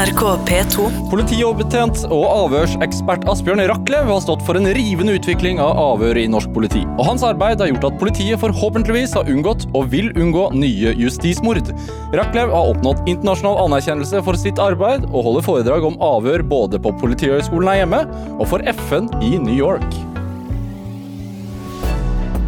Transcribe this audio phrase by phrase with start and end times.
[0.00, 0.84] NRK P2.
[1.10, 6.48] Politioverbetjent og avhørsekspert Asbjørn Raklev har stått for en rivende utvikling av avhør i norsk
[6.54, 6.86] politi.
[6.94, 11.68] Og hans arbeid har gjort at politiet forhåpentligvis har unngått og vil unngå nye justismord.
[12.16, 16.94] Raklev har oppnådd internasjonal anerkjennelse for sitt arbeid, og holder foredrag om avhør både på
[17.02, 18.00] Politihøgskolen her hjemme
[18.38, 19.98] og for FN i New York.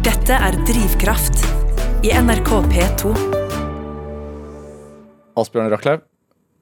[0.07, 1.45] Dette er Drivkraft
[2.01, 3.13] i NRK P2.
[5.37, 6.01] Asbjørn Rachlew,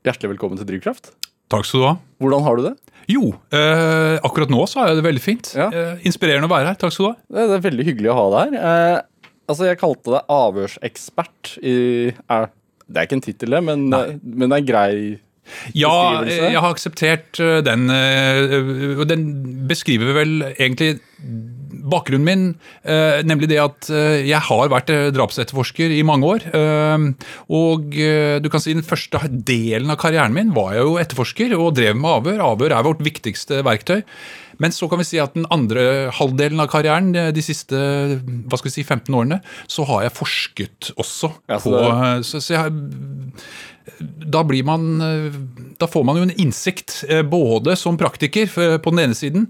[0.08, 1.12] hjertelig velkommen til Drivkraft.
[1.52, 1.96] Takk skal du ha.
[2.24, 2.74] Hvordan har du det?
[3.12, 5.52] Jo, eh, akkurat nå så har jeg det veldig fint.
[5.58, 5.68] Ja.
[5.68, 6.80] Eh, inspirerende å være her.
[6.80, 7.18] Takk skal du ha.
[7.36, 8.70] Det det er veldig hyggelig å ha deg her.
[8.72, 11.76] Eh, altså, jeg kalte deg avhørsekspert i
[12.16, 12.50] er,
[12.88, 14.94] Det er ikke en tittel, det, men, men det er grei
[15.76, 19.26] Ja, eh, jeg har akseptert eh, den, eh, og den
[19.68, 20.96] beskriver vel egentlig
[21.82, 22.44] bakgrunnen min,
[22.84, 26.46] eh, nemlig det at eh, jeg har vært eh, drapsetterforsker i mange år.
[26.54, 27.08] eh,
[27.52, 31.76] Og du kan si den første delen av karrieren min var jeg jo etterforsker og
[31.80, 32.46] drev med avhør.
[32.52, 34.02] Avhør er vårt viktigste verktøy.
[34.62, 38.70] Men så kan vi si at den andre halvdelen av karrieren, de siste hva skal
[38.70, 41.32] vi si, 15 årene, så har jeg forsket også.
[41.50, 41.82] Ja, så på,
[42.28, 42.76] så, så jeg
[44.00, 45.34] da blir man eh,
[45.82, 49.48] Da får man jo en innsikt, eh, både som praktiker eh, på den ene siden,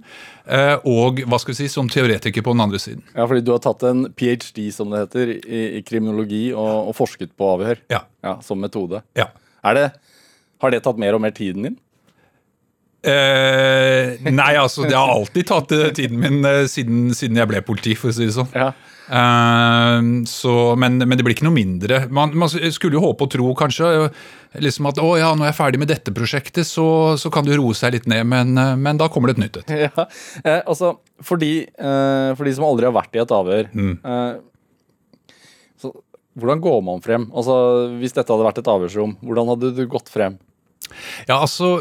[0.87, 3.03] og hva skal vi si, som teoretiker på den andre siden.
[3.13, 7.31] Ja, fordi du har tatt en ph.d., som det heter, i, kriminologi og, og forsket
[7.37, 8.01] på avhør Ja.
[8.25, 9.03] ja, som metode.
[9.15, 9.29] ja.
[9.63, 9.85] Er det,
[10.63, 11.75] har det tatt mer og mer tiden din?
[13.05, 18.09] Eh, nei, altså, det har alltid tatt tiden min siden, siden jeg ble politi, for
[18.09, 18.49] å si det sånn.
[18.57, 18.71] Ja.
[19.11, 19.97] Eh,
[20.31, 22.05] så, men, men det blir ikke noe mindre.
[22.13, 23.89] Man, man skulle jo håpe og tro kanskje
[24.63, 26.85] liksom at å ja, når jeg er ferdig med dette prosjektet, så,
[27.19, 29.59] så kan det roe seg litt ned, men, eh, men da kommer det et nytt
[29.63, 29.73] et.
[29.87, 30.05] ja.
[30.43, 33.93] Eh, altså, for de, eh, for de som aldri har vært i et avhør Mm.
[34.03, 34.39] eh,
[35.81, 35.91] så,
[36.39, 37.25] Hvordan går man frem?
[37.35, 37.53] Altså,
[37.99, 40.37] Hvis dette hadde vært et avhørsrom, hvordan hadde du gått frem?
[41.29, 41.71] Ja, altså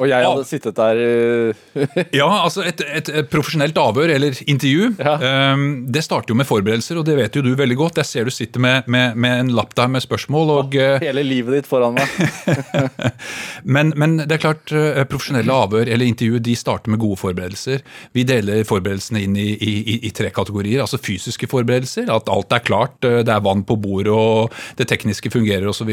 [0.00, 4.36] Og jeg hadde Av- sittet der eh, Ja, altså et, et, et profesjonelt avhør eller
[4.48, 5.16] intervju, Ja.
[5.52, 7.98] um, det starter jo med forberedelser, og det vet jo du veldig godt.
[8.00, 11.22] Jeg ser du sitter med, med, med en lapp der med spørsmål, og, ja, hele
[11.26, 12.08] livet ditt foran meg.
[13.76, 17.84] men, men det er klart, eh, profesjonelle avhør eller intervju de starter med gode forberedelser.
[18.16, 20.80] Vi deler forberedelsene inn i, i, i, i tre kategorier.
[20.84, 24.88] altså Fysiske forberedelser, at alt er klart, eh, det er vann på bordet og det
[24.90, 25.90] tekniske fungerer osv.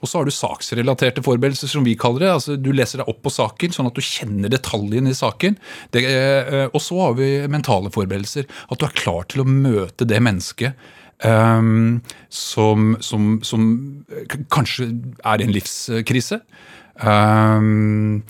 [0.00, 2.32] Og så har du saksrelaterte forberedelser, som vi kaller det.
[2.32, 5.58] altså Du leser deg opp på saken, sånn at du kjenner detaljene i saken.
[5.94, 8.48] Det, eh, og så har vi mentale forberedelser.
[8.68, 10.90] At du er klar til å møte det mennesket.
[11.24, 13.68] Um, som, som, som
[14.12, 14.90] eh, kanskje
[15.24, 16.40] er i en livskrise.
[17.00, 18.24] Um,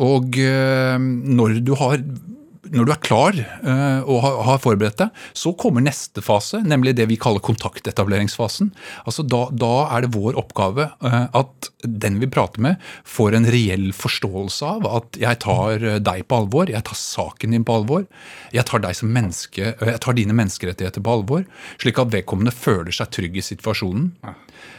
[0.00, 2.00] og eh, når du har
[2.72, 7.08] når du er klar eh, og har, forberedt deg, så kommer neste fase, nemlig det
[7.10, 8.72] vi kaller kontaktetableringsfasen.
[9.04, 13.48] Altså da, da er det vår oppgave eh, at den vi prater med, får en
[13.52, 17.80] reell forståelse av at jeg tar eh, deg på alvor, jeg tar saken din på
[17.80, 18.06] alvor,
[18.54, 21.46] jeg tar deg som menneske, jeg tar dine menneskerettigheter på alvor,
[21.82, 24.10] slik at vedkommende føler seg trygg i situasjonen.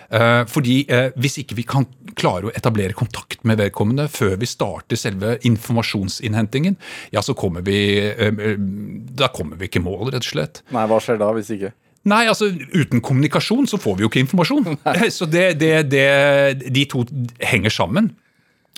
[0.10, 1.88] Eh, fordi eh, Hvis ikke vi kan
[2.18, 6.78] klare å etablere kontakt med vedkommende før vi starter selve informasjonsinnhentingen,
[7.14, 8.56] ja, så kommer vi eh,
[9.20, 10.64] Da kommer vi ikke i mål, rett og slett.
[10.76, 11.74] Nei, hva skjer da, hvis ikke?
[12.08, 14.78] Nei, altså uten kommunikasjon så får vi jo ikke informasjon.
[15.18, 16.06] Så det, det, det,
[16.72, 17.04] de to
[17.44, 18.14] henger sammen.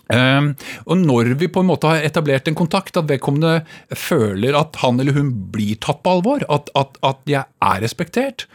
[0.10, 0.56] Um,
[0.90, 3.60] og når vi på en måte har etablert en kontakt, at vedkommende
[3.94, 8.48] føler at han eller hun blir tatt på alvor, at, at, at jeg er respektert,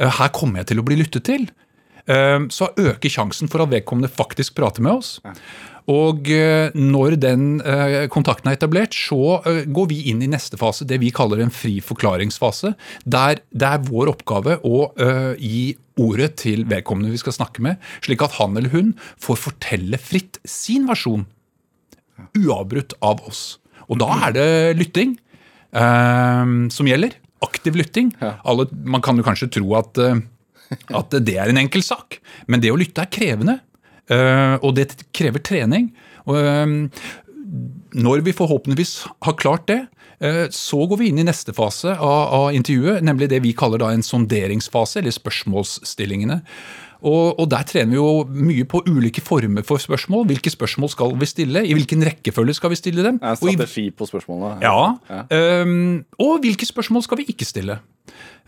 [0.00, 1.44] her kommer jeg til å bli lyttet til,
[2.02, 5.12] så øker sjansen for at vedkommende faktisk prater med oss.
[5.90, 10.58] Og eh, når den eh, kontakten er etablert, så eh, går vi inn i neste
[10.60, 12.74] fase, det vi kaller en fri forklaringsfase.
[13.02, 14.84] Der det er vår oppgave å
[15.38, 19.98] gi ordet til vedkommende vi skal snakke med, slik at han eller hun får fortelle
[20.00, 21.26] fritt sin versjon,
[22.38, 23.58] uavbrutt av oss.
[23.90, 24.48] Og da er det
[24.78, 25.16] lytting
[25.74, 27.18] eh, som gjelder.
[27.42, 28.14] Aktiv lytting.
[28.22, 29.98] Alle, man kan jo kanskje tro at,
[30.98, 33.58] at det er en enkel sak, men det å lytte er krevende.
[34.10, 35.90] Eh, og det krever trening.
[36.26, 36.76] Eh,
[37.92, 38.94] når vi forhåpentligvis
[39.26, 39.80] har klart det,
[40.20, 43.92] eh, så går vi inn i neste fase av, intervjuet, nemlig det vi kaller da
[43.92, 46.42] en sonderingsfase, eller spørsmålsstillingene.
[47.02, 50.28] Og, og Der trener vi jo mye på ulike former for spørsmål.
[50.30, 51.64] Hvilke spørsmål skal vi stille?
[51.66, 53.18] I hvilken rekkefølge skal vi stille dem?
[53.18, 54.60] Og strategi på spørsmålene?
[55.10, 55.24] ja.
[55.34, 57.80] ehm, og hvilke spørsmål skal vi ikke stille?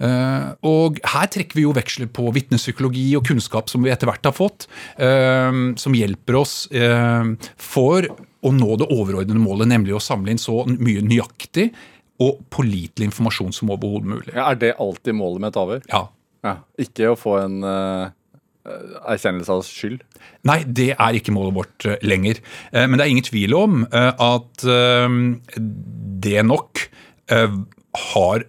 [0.03, 4.27] Eh, og her trekker vi jo veksler på vitnepsykologi og kunnskap som vi etter hvert
[4.27, 4.67] har fått,
[4.99, 8.09] uh, som hjelper oss uh, for
[8.45, 11.71] å nå det overordnede målet, nemlig å samle inn så mye nøyaktig
[12.23, 14.35] og pålitelig informasjon som overhodet mulig.
[14.35, 15.89] Ja, Er det alltid målet med et avhør?
[15.91, 16.05] Ja.
[16.45, 16.59] Ja.
[16.79, 20.05] Ikke å få en, erkjennelse av skyld?
[20.47, 22.39] Nei, det er ikke målet vårt lenger.
[22.77, 24.67] Men det er ingen tvil om at
[26.29, 26.85] det nok
[28.13, 28.47] har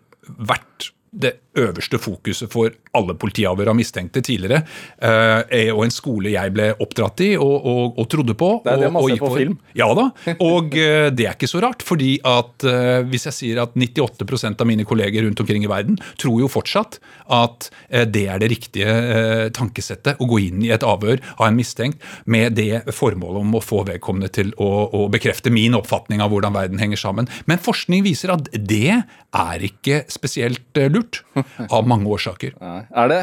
[0.52, 4.64] vært det øverste fokuset for alle politiavhør av mistenkte tidligere.
[5.02, 8.62] eh, Og en skole jeg ble oppdratt i og, og, og trodde på.
[8.66, 9.38] Det er det man ser på for.
[9.40, 9.58] film.
[9.76, 10.10] Ja da,
[10.40, 11.84] og eh, det er ikke så rart.
[11.86, 15.98] fordi at eh, hvis jeg sier at 98% av mine kolleger rundt omkring i verden
[16.22, 17.00] tror jo fortsatt
[17.32, 17.70] at
[18.12, 22.56] det er det riktige tankesettet å gå inn i et avhør av en mistenkt med
[22.58, 26.82] det formålet om å få vedkommende til å, å bekrefte min oppfatning av hvordan verden
[26.82, 27.30] henger sammen.
[27.50, 29.02] Men forskning viser at det
[29.36, 31.22] er ikke spesielt lurt,
[31.70, 32.56] av mange årsaker.
[32.62, 32.80] Nei.
[32.96, 33.20] Er det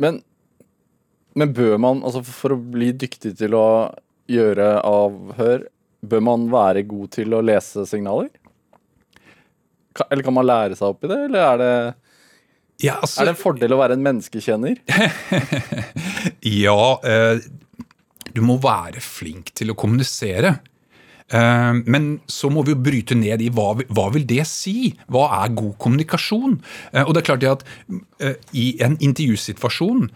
[0.00, 0.20] Men,
[1.34, 3.64] men bør man, altså for å bli dyktig til å
[4.30, 5.64] gjøre avhør,
[6.06, 8.30] bør man være god til å lese signaler?
[9.98, 11.72] Ka- Eller kan man lære seg opp i det, eller er det,
[12.86, 14.78] Ja, altså, er det en fordel å være en menneskekjenner?
[16.46, 17.40] Ja, eh,
[18.34, 20.54] du må være flink til å kommunisere.
[21.30, 24.92] Eh, men så må vi jo bryte ned i hva, hva vil det si?
[25.10, 26.58] Hva er god kommunikasjon?
[26.92, 27.66] Eh, og det er klart at
[28.22, 30.08] eh, i en intervjusituasjon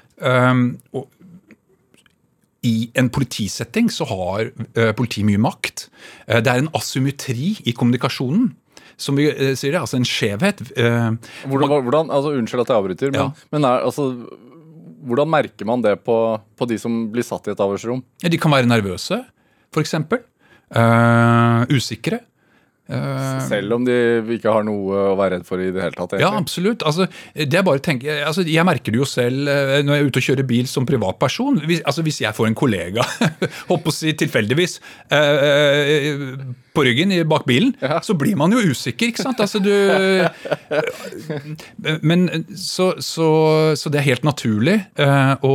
[2.65, 4.49] i en politisetting så har
[4.97, 5.83] politiet mye makt.
[6.25, 8.47] Det er en asymmetri i kommunikasjonen.
[8.97, 9.27] Som vi
[9.59, 10.63] sier det, altså en skjevhet.
[10.73, 14.07] Hvordan, hvordan, altså Unnskyld at jeg avbryter, men, men er, altså,
[15.05, 16.17] hvordan merker man det på,
[16.57, 18.01] på de som blir satt i et avhørsrom?
[18.25, 19.21] Ja, de kan være nervøse,
[19.75, 19.99] f.eks.
[20.73, 22.23] Uh, usikre.
[22.85, 23.95] Selv om de
[24.35, 26.19] ikke har noe å være redd for i det hele tatt?
[26.21, 26.85] Ja, absolutt.
[26.85, 30.11] Altså, det er bare tenke, altså, jeg merker det jo selv eh, når jeg er
[30.11, 31.63] ute og kjører bil som privatperson.
[31.65, 33.07] Hvis, altså, hvis jeg får en kollega,
[33.71, 34.77] håper å si tilfeldigvis,
[35.17, 36.37] eh,
[36.75, 38.01] på ryggen i bak bilen, Ja.
[38.03, 39.41] så blir man jo usikker, ikke sant?
[39.41, 39.71] Altså, du,
[42.03, 42.27] men
[42.59, 43.29] så, så,
[43.79, 45.53] så det er helt naturlig eh, å,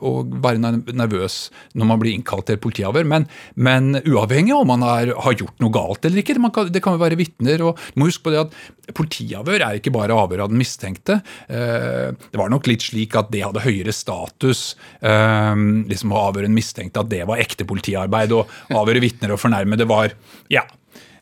[0.00, 0.62] å være
[0.96, 1.38] nervøs
[1.76, 3.06] når man blir innkalt til politiavhør.
[3.10, 6.70] Men, men uavhengig av om man er, har gjort noe galt eller ikke, man kan,
[6.72, 7.62] det kan jo være vitner.
[7.66, 8.56] og Du må huske på det at
[8.96, 11.20] politiavhør er ikke bare avhør av den mistenkte.
[11.52, 15.54] Eh, det var nok litt slik at det hadde høyere status, eh,
[15.90, 18.34] liksom å avhøre en mistenkte, at det var ekte politiarbeid.
[18.34, 20.14] Og avhøre vitner og fornærmede var
[20.52, 20.66] ja.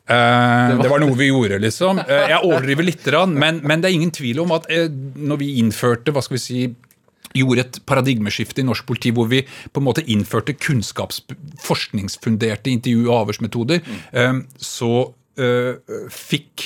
[0.09, 2.01] Uh, det var noe vi gjorde, liksom.
[2.01, 5.49] Uh, jeg overdriver litt, men, men det er ingen tvil om at uh, når vi
[5.61, 6.63] innførte hva skal vi si,
[7.37, 11.21] gjorde et paradigmeskifte i norsk politi hvor vi på en måte innførte kunnskaps,
[11.61, 13.83] forskningsfunderte intervju- og avhørsmetoder,
[14.17, 14.93] eh, så
[16.09, 16.65] fikk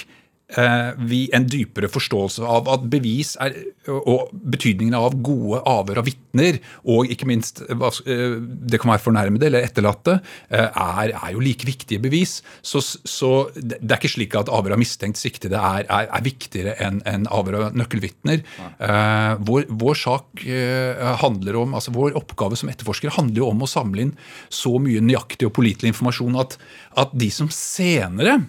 [1.09, 3.55] vi en dypere forståelse av at bevis er,
[3.89, 6.59] og betydningen av gode avhør av vitner,
[6.89, 10.17] og ikke minst eh, eh, det kan være fornærmede eller etterlatte,
[10.53, 12.37] eh, er, er jo like viktige bevis.
[12.61, 16.77] Så, så det er ikke slik at avhør av mistenkt siktede er, er, er viktigere
[16.83, 18.43] enn en avhør av nøkkelvitner.
[18.77, 23.63] Eh, vår, vår sak eh, handler om, altså vår oppgave som etterforskere handler jo om
[23.65, 24.17] å samle inn
[24.53, 26.57] så mye nøyaktig og pålitelig informasjon at,
[26.99, 28.41] at de som senere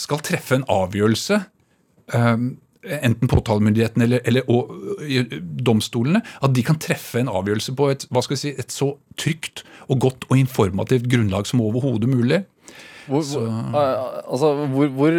[0.00, 1.40] skal treffe en avgjørelse,
[2.14, 2.48] um,
[2.86, 4.70] enten påtalemyndigheten eller, eller og,
[5.66, 8.06] domstolene, at de kan treffe en avgjørelse på et,
[8.38, 12.44] si, et så trygt og godt og informativt grunnlag som overhodet mulig.
[13.06, 13.90] Hvor, eh,
[14.26, 15.18] altså, hvor, hvor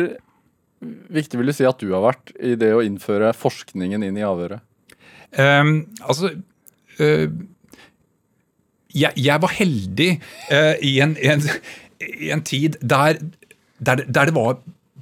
[1.17, 4.25] viktig vil du si at du har vært i det å innføre forskningen inn i
[4.27, 4.63] avhøret?
[5.35, 6.37] Um, altså
[6.97, 7.29] Uh,
[8.89, 10.07] jeg, jeg var heldig
[10.49, 11.43] uh, i, en, en,
[12.01, 13.19] i en tid der,
[13.79, 14.57] der, der det var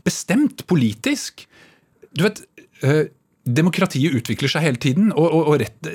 [0.05, 1.45] bestemt politisk.
[2.17, 2.41] Du vet,
[2.83, 3.05] eh,
[3.45, 5.89] Demokratiet utvikler seg hele tiden, og, og, og rett,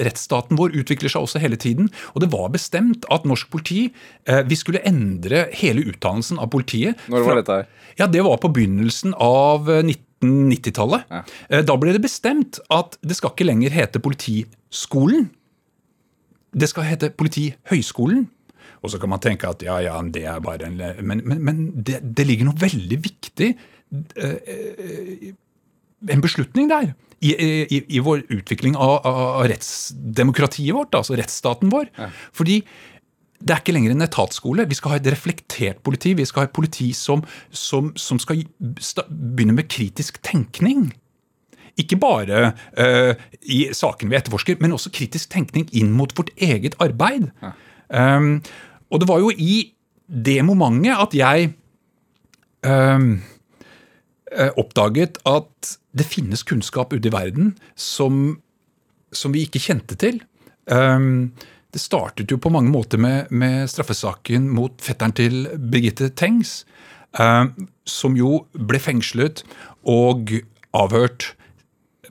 [0.00, 1.90] rettsstaten vår utvikler seg også hele tiden.
[2.14, 3.90] Og det var bestemt at norsk politi
[4.24, 6.96] eh, Vi skulle endre hele utdannelsen av politiet.
[7.12, 7.68] Når var dette her?
[8.00, 11.04] Ja, Det var på begynnelsen av eh, 1990-tallet.
[11.12, 11.22] Ja.
[11.50, 15.28] Eh, Da ble det bestemt at det skal ikke lenger hete Politiskolen.
[16.56, 18.30] Det skal hete Politihøgskolen.
[18.84, 21.64] Og så kan man tenke at ja, ja, det er bare en Men, men, men
[21.86, 23.50] det, det ligger noe veldig viktig
[24.20, 25.28] eh, eh,
[26.12, 26.92] En beslutning der.
[27.24, 31.86] I, i, i vår utvikling av, av rettsdemokratiet vårt, altså rettsstaten vår.
[32.36, 32.58] Fordi
[33.40, 34.66] det er ikke lenger en etatsskole.
[34.68, 36.12] Vi skal ha et reflektert politi.
[36.16, 38.44] Vi skal ha et politi som, som, som skal
[39.08, 40.90] begynne med kritisk tenkning.
[41.80, 43.12] Ikke bare uh,
[43.42, 47.30] i sakene vi etterforsker, men også kritisk tenkning inn mot vårt eget arbeid.
[47.88, 48.38] Um,
[48.90, 49.54] og det var jo i
[50.06, 51.50] det momentet at jeg
[52.66, 53.06] eh,
[54.60, 58.38] oppdaget at det finnes kunnskap ute i verden som,
[59.14, 60.20] som vi ikke kjente til.
[60.66, 61.34] Um,
[61.74, 66.62] det startet jo på mange måter med, med straffesaken mot fetteren til Birgitte Tengs,
[67.18, 69.44] um, som jo ble fengslet
[69.90, 70.36] og
[70.74, 71.32] avhørt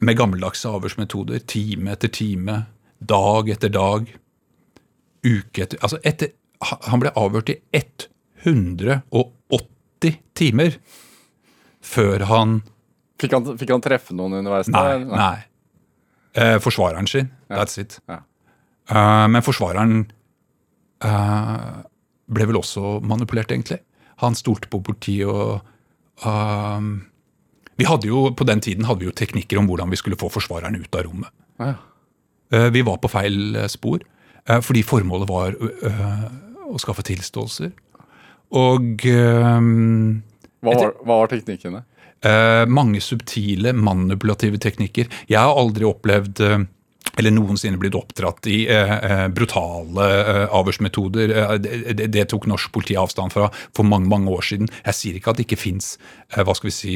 [0.04, 2.64] med gammeldagse avhørsmetoder time etter time,
[3.00, 4.08] dag etter dag,
[5.24, 7.58] uke etter Altså, etter, han ble avhørt i
[8.44, 10.78] 180 timer
[11.84, 12.62] før han
[13.22, 14.68] Fikk han, fikk han treffe noen underveis?
[14.74, 14.98] Nei.
[15.08, 15.38] nei.
[16.34, 17.30] Eh, forsvareren sin.
[17.48, 18.00] That's it.
[18.10, 18.18] Ja.
[18.92, 20.02] Uh, men forsvareren
[21.06, 21.84] uh,
[22.34, 23.80] ble vel også manipulert, egentlig.
[24.24, 25.62] Han stolte på politiet og
[26.26, 26.82] uh,
[27.80, 30.30] Vi hadde jo, På den tiden hadde vi jo teknikker om hvordan vi skulle få
[30.34, 31.32] forsvareren ut av rommet.
[31.62, 31.76] Ja.
[32.70, 34.04] Vi var på feil spor,
[34.46, 35.56] fordi formålet var
[36.74, 37.74] å skaffe tilståelser.
[38.54, 40.22] Og um,
[40.62, 41.84] Hva, var, hva var teknikkene?
[42.24, 45.10] Uh, mange subtile, manipulative teknikker.
[45.28, 46.62] Jeg har aldri opplevd uh,
[47.20, 50.06] eller noensinne blitt oppdratt i eh, brutale
[50.56, 51.34] avhørsmetoder.
[51.62, 54.72] Det, det, tok norsk politi avstand fra for mange mange år siden.
[54.88, 55.92] Jeg sier ikke at det ikke fins
[56.34, 56.96] hva skal vi si,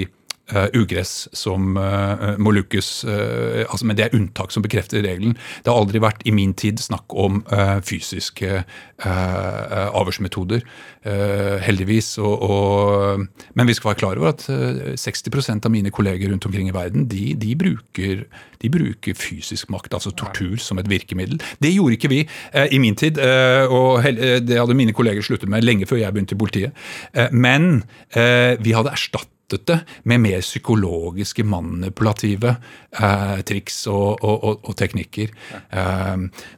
[0.53, 5.37] eh, ugress som uh, må lukkes, eh, altså, men det er unntak som bekrefter regelen.
[5.63, 10.63] Det har aldri vært i min tid snakk om eh, fysiske eh, avhørsmetoder,
[11.07, 12.15] eh, heldigvis.
[12.23, 13.25] Og, og,
[13.57, 16.75] men vi skal være klar over at eh, 60% av mine kolleger rundt omkring i
[16.75, 18.25] verden de, de, bruker,
[18.63, 21.41] de bruker fysisk makt, altså tortur, som et virkemiddel.
[21.63, 25.25] Det gjorde ikke vi eh, i min tid, eh, og eh, det hadde mine kolleger
[25.25, 26.85] sluttet med lenge før jeg begynte i politiet.
[27.13, 27.83] Eh, men
[28.15, 32.55] eh, vi hadde erstattet det med mer psykologiske, manipulative
[32.99, 35.31] eh, triks og, og, og, og teknikker.
[35.71, 36.17] Eh,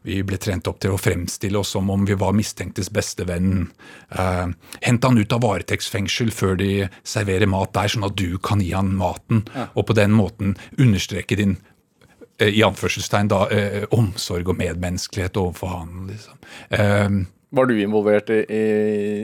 [0.09, 3.67] vi ble trent opp til å fremstille oss som om vi var mistenktes beste venn.
[4.09, 4.47] Eh,
[4.81, 6.71] Hent han ut av varetektsfengsel før de
[7.03, 9.43] serverer mat der, sånn at du kan gi han maten.
[9.75, 11.57] Og på den måten understreke din
[12.39, 16.07] eh, i anførselstegn da, eh, omsorg og medmenneskelighet overfor han.
[16.09, 16.41] Liksom.
[16.73, 17.19] Eh,
[17.51, 18.65] Var du involvert i, i,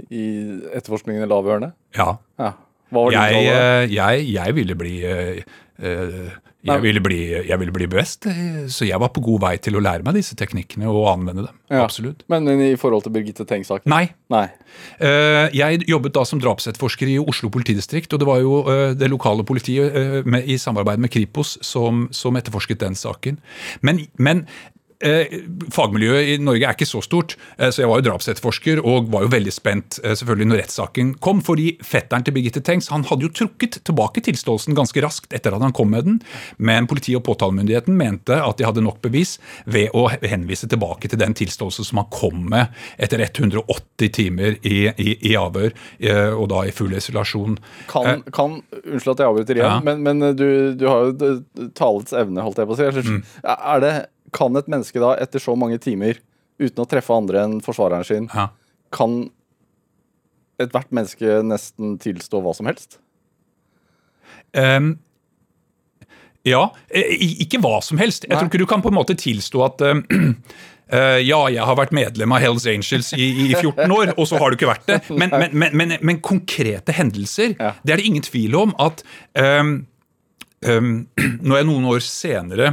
[0.10, 0.26] i
[0.74, 1.74] etterforskningen i avhørene?
[1.98, 2.16] ja.
[2.42, 2.54] Ja.
[2.96, 3.62] Hva var Jeg, rolle?
[3.62, 5.46] eh, jeg, jeg ville bli eh,
[5.84, 6.34] eh,
[6.66, 8.26] jeg ville, bli, jeg ville bli best,
[8.74, 11.60] så jeg var på god vei til å lære meg disse teknikkene og anvende dem.
[11.70, 11.84] Ja.
[11.84, 12.24] Absolutt.
[12.32, 13.86] Men, i forhold til Birgitte Tengs-saken?
[13.86, 14.08] Nei.
[14.34, 14.48] Nei.
[15.54, 18.64] Jeg jobbet da som drapsetterforsker i Oslo politidistrikt, og det var jo
[18.98, 23.38] det lokale politiet med, i samarbeid med Kripos som, som etterforsket den saken.
[23.86, 24.48] Men, men
[25.76, 29.26] fagmiljøet i Norge er ikke så stort, eh, så jeg var jo drapsetterforsker og var
[29.26, 33.28] jo veldig spent eh, selvfølgelig når rettssaken kom, fordi fetteren til Birgitte Tengs han hadde
[33.28, 36.22] jo trukket tilbake tilståelsen ganske raskt etter at han kom med den,
[36.58, 39.36] men politiet og påtalemyndigheten mente at de hadde nok bevis
[39.66, 44.88] ved å henvise tilbake til den tilståelse som han kom med etter 180 timer i,
[44.96, 47.60] i, i avhør, eh, og da i full isolasjon.
[47.92, 49.80] Kan, kan, unnskyld at jeg avbryter igjen, Ja.
[49.82, 53.12] men, men du, du har jo talets evne, holdt jeg på å si.
[53.16, 53.24] Mm.
[53.56, 53.94] Er det,
[54.36, 56.20] kan et menneske da, etter så mange timer,
[56.60, 58.50] uten å treffe andre enn forsvareren sin, Ja.
[58.96, 59.26] kan
[60.62, 63.00] ethvert menneske nesten tilstå hva som helst?
[64.56, 64.94] Um,
[66.46, 68.24] ja, eh, ikke hva som helst.
[68.24, 68.40] Jeg Nei.
[68.40, 70.06] tror ikke du kan på en måte tilstå at ehm,
[70.86, 74.38] Uh, ja, jeg har vært medlem av Hells Angels i, i 14 år, og så
[74.38, 75.00] har du ikke vært det.
[75.10, 77.72] Men, men, men, men, konkrete hendelser, Ja.
[77.82, 79.02] det er det ingen tvil om at
[79.34, 79.88] um,
[80.62, 80.92] um,
[81.42, 82.70] Når jeg noen år senere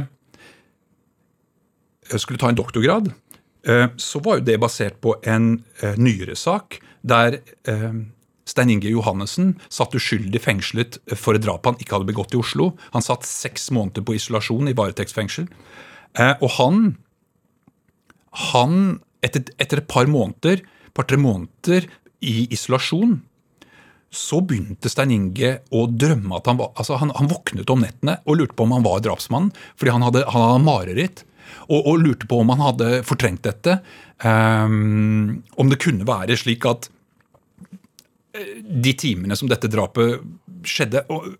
[2.21, 3.11] skulle ta en doktorgrad,
[3.67, 7.39] eh, så var jo det basert på en eh, nyere sak der
[7.69, 7.95] eh,
[8.45, 12.73] Stein Inge Johannessen satt uskyldig fengslet for et drap han ikke hadde begått i Oslo.
[12.91, 15.47] Han satt seks måneder på isolasjon i varetektsfengsel.
[16.43, 16.81] Og han,
[18.51, 18.75] han
[19.23, 20.59] etter, etter et par måneder,
[20.91, 21.87] par-tre måneder
[22.19, 23.21] i isolasjon,
[24.13, 28.19] så begynte Stein Inge å drømme at han var altså han, han våknet om nettene
[28.27, 31.23] og lurte på om han var drapsmannen, fordi han hadde, han hadde mareritt.
[31.69, 33.79] Og, og lurte på om han hadde fortrengt dette.
[34.23, 36.87] Um, om det kunne være slik at
[38.37, 40.21] eh, de timene som dette drapet
[40.63, 41.33] skjedde og,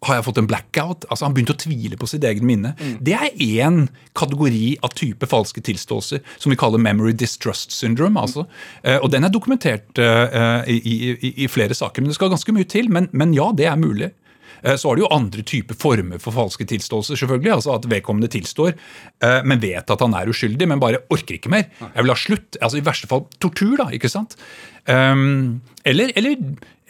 [0.00, 1.04] Har jeg fått en blackout?
[1.12, 2.72] Altså Han begynte å tvile på sitt eget minne.
[3.04, 3.82] Det er én
[4.16, 8.16] kategori av type falske tilståelser som vi kaller memory distrust syndrome.
[8.18, 8.46] altså.
[8.82, 10.78] Eh, og den er dokumentert eh, i,
[11.12, 12.00] i, i flere saker.
[12.00, 14.10] men Det skal ganske mye til, men, men ja, det er mulig.
[14.62, 17.16] Eh, Så har det jo andre typer former for falske tilståelser.
[17.16, 18.74] selvfølgelig, altså At vedkommende tilstår,
[19.22, 21.68] eh, men vet at han er uskyldig, men bare orker ikke mer.
[21.80, 22.56] Jeg vil ha slutt.
[22.60, 23.90] altså I verste fall tortur, da.
[23.90, 24.36] ikke sant?
[24.86, 26.36] Um, eller, eller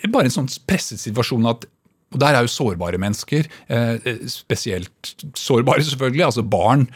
[0.09, 1.67] bare en sånn presset situasjon at
[2.11, 6.89] og Der er jo sårbare mennesker, eh, spesielt sårbare selvfølgelig, altså barn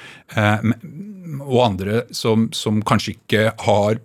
[1.40, 4.00] og andre som, som kanskje ikke har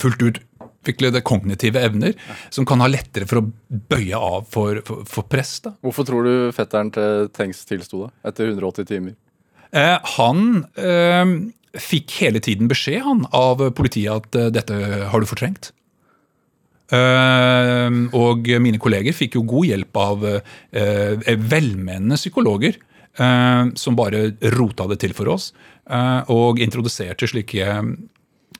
[0.00, 0.40] fullt ut
[0.86, 2.14] utviklede kognitive evner,
[2.50, 3.46] som kan ha lettere for å
[3.90, 5.58] bøye av for, for, for press.
[5.64, 5.74] da.
[5.82, 9.16] Hvorfor tror du fetteren til Tengs tilsto det, etter 180 timer?
[9.74, 11.24] Eh, han eh,
[11.76, 14.78] fikk hele tiden beskjed han, av politiet at eh, dette
[15.10, 15.72] har du fortrengt.
[16.86, 24.28] Eh, og mine kolleger fikk jo god hjelp av eh, velmenende psykologer eh, som bare
[24.54, 25.52] rota det til for oss.
[26.34, 27.62] og introduserte slike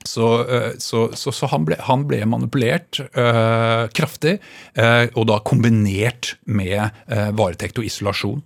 [0.06, 4.38] så, eh, så, så, så han, ble, han, ble, manipulert øh, kraftig,
[4.78, 6.78] øh, og da kombinert med
[7.10, 8.42] øh, varetekt og isolasjon.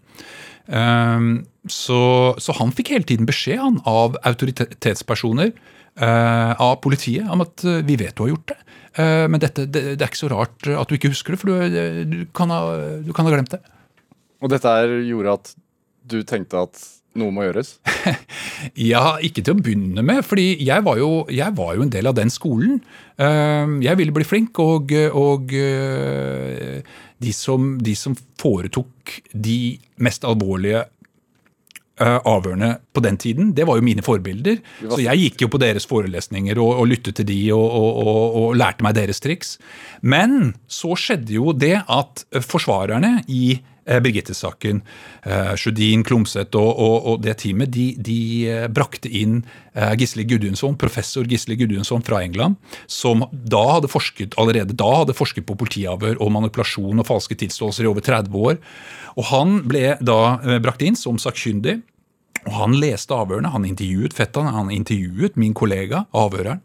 [0.71, 1.31] Um,
[1.67, 1.99] så,
[2.61, 5.51] han fikk hele tiden beskjed han, av autoritetspersoner,
[6.01, 8.57] av politiet, om at vi vet du har gjort det.
[9.29, 12.07] men dette, det, det, er ikke så rart at du ikke husker det, for du,
[12.07, 13.59] du, kan, ha, du kan ha glemt det.
[14.41, 14.73] Og dette
[15.11, 15.53] gjorde at
[16.15, 16.81] du tenkte at
[17.19, 17.75] noe må gjøres?
[18.91, 20.23] ja, ikke til å begynne med.
[20.27, 22.79] fordi jeg var, jo, jeg var jo en del av den skolen.
[23.19, 26.79] Ehm, jeg ville bli flink, og, og eh,
[27.19, 29.59] de, som, de, som, foretok de
[30.01, 34.63] mest alvorlige eh, avhørene på den tiden, det var jo mine forbilder.
[34.85, 38.47] Så jeg gikk jo på deres forelesninger og, og lyttet til de og, og, og,
[38.61, 39.57] lærte meg deres triks.
[40.01, 44.83] Men så skjedde jo det at forsvarerne i Eh, Birgitte-saken.
[45.27, 50.75] Eh, Sjødin, Klomsæt og, og, og, det teamet de, de eh, brakte inn Gisle Gudjonsson,
[50.75, 52.57] professor Gisle Gudjonsson fra England,
[52.91, 57.87] som da hadde forsket, allerede da hadde forsket på politiavhør og manipulasjon og falske tilståelser
[57.87, 58.59] i over 30 år.
[59.15, 61.79] Og Han ble da brakt inn som sakkyndig.
[62.49, 66.63] og Han leste avhørene, han intervjuet fetteren, han intervjuet min kollega, avhøreren.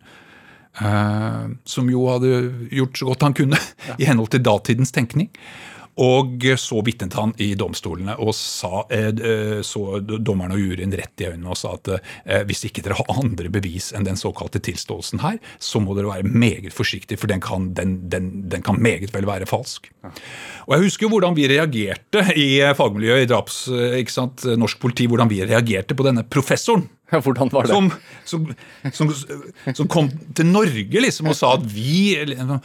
[0.75, 3.93] Uh, som jo hadde gjort så godt han kunne ja.
[4.01, 5.29] i henhold til datidens tenkning.
[6.01, 11.23] Og så vitnet han i domstolene og sa, eh, eh, så dommeren og juryen rett
[11.23, 14.59] i øynene og sa at eh, hvis ikke dere har andre bevis enn den såkalte
[14.59, 18.81] tilståelsen her, så må dere være meget forsiktige, for den kan, den, den, den kan
[18.81, 19.87] meget vel være falsk.
[20.67, 25.31] Og Jeg husker hvordan vi reagerte i fagmiljøet i draps, ikke sant, norsk politi, hvordan
[25.31, 26.89] vi reagerte på denne professoren.
[27.13, 27.73] Ja, hvordan var det?
[27.75, 27.89] Som,
[28.25, 28.45] som,
[28.91, 29.11] som,
[29.77, 32.15] som, kom til Norge liksom og sa at vi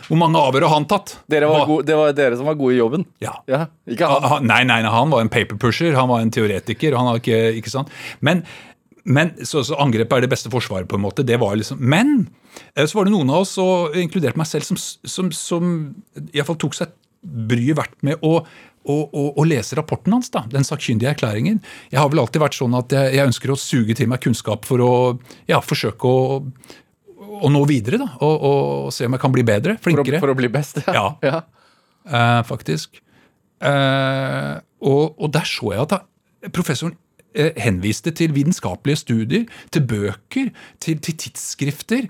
[0.06, 1.18] Hvor mange avhør har han tatt?
[1.28, 3.04] Var gode, det var dere som var gode i jobben?
[3.20, 3.36] Ja.
[3.50, 4.48] ja ikke han?
[4.48, 5.92] Nei, nei, nei, han var en paperpusher.
[5.98, 6.96] Han var en teoretiker.
[6.96, 7.92] han har ikke, ikke sant?
[8.24, 8.42] Men,
[9.04, 11.26] men så, så, angrepet er det beste forsvaret, på en måte.
[11.26, 12.30] det var liksom, Men
[12.74, 15.76] eh, så var det noen av oss, og inkludert meg selv, som, som, som
[16.32, 18.38] iallfall tok seg bryet verdt med å
[18.88, 21.60] og, og, og, lese rapporten hans, da, den sakkyndige erklæringen.
[21.92, 24.64] Jeg har vel alltid vært sånn at jeg, jeg ønsker å suge til meg kunnskap
[24.68, 24.92] for å
[25.50, 26.38] ja, forsøke å,
[27.40, 28.00] å nå videre.
[28.00, 30.16] da, og, og, se om jeg kan bli bedre, flinkere.
[30.16, 30.94] For å, for å bli best, ja.
[30.96, 31.10] ja.
[31.28, 31.42] ja.
[32.08, 33.02] Uh, faktisk.
[33.60, 36.00] Uh, og, der så jeg at da,
[36.56, 36.96] professoren
[37.36, 40.48] uh, henviste til vitenskapelige studier, til bøker,
[40.80, 42.08] til, til tidsskrifter.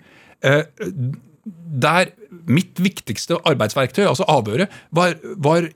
[1.82, 2.14] der
[2.46, 5.66] mitt viktigste arbeidsverktøy, altså avhøret, var, var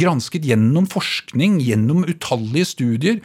[0.00, 3.22] gransket gjennom forskning, gjennom utallige studier.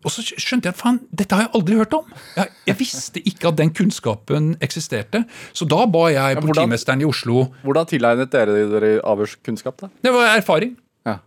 [0.00, 2.06] Og så skjønte jeg faen, dette har jeg aldri hørt om.
[2.38, 5.26] Jeg, jeg, visste ikke at den kunnskapen eksisterte.
[5.52, 9.76] Så da ba jeg ja, politimesteren i Oslo Hvordan tilegnet dere dere avhørskunnskap?
[9.82, 9.90] da?
[10.00, 10.72] Det var erfaring.
[11.04, 11.18] Ja.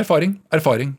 [0.00, 0.96] Erfaring, erfaring,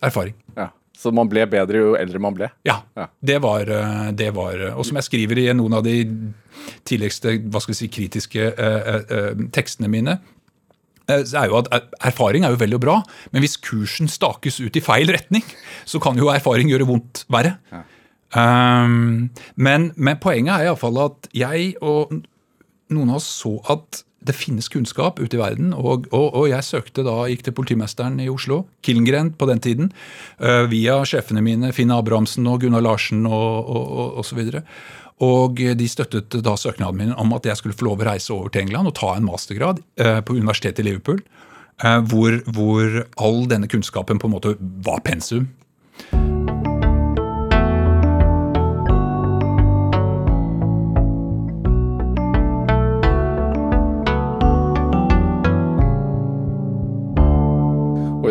[0.00, 0.38] erfaring.
[0.56, 0.70] Ja.
[0.98, 2.48] Så man ble bedre jo eldre man ble?
[2.66, 2.80] Ja.
[2.96, 3.06] ja.
[3.20, 6.00] Det, var, eh, det var Og som jeg skriver i noen av de
[6.88, 10.37] tidligste hva skal vi si, kritiske eh, eh, tekstene mine, Eh,
[11.08, 12.98] er jo at eh, Erfaring er jo veldig bra,
[13.32, 15.44] men hvis kursen stakes ut i feil retning,
[15.88, 17.56] så kan jo erfaring gjøre vondt verre.
[17.72, 17.84] Ja.
[18.28, 22.12] Um, men, men, poenget er iallfall at jeg og
[22.92, 25.70] noen av oss så at det finnes kunnskap ute i verden.
[25.72, 29.92] Og, og, og, jeg søkte da, gikk til politimesteren i Oslo, Killengren på den tiden,
[30.42, 34.64] uh, via sjefene mine, Finn Abrahamsen og Gunnar Larsen og, og, og så videre.
[35.24, 38.52] Og de støttet da søknaden min om at jeg skulle få lov å reise over
[38.54, 41.18] til England og ta en mastergrad eh, på universitetet i Liverpool.
[41.84, 44.54] Eh, hvor, hvor all denne kunnskapen på en måte
[44.86, 45.48] var pensum.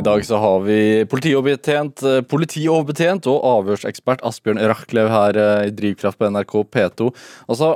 [0.07, 6.19] Dag så har vi politioverbetjent, eh, politioverbetjent og avhørsekspert Asbjørn Rachlew her eh, i Drivkraft
[6.19, 7.11] på NRK P2.
[7.47, 7.75] Altså,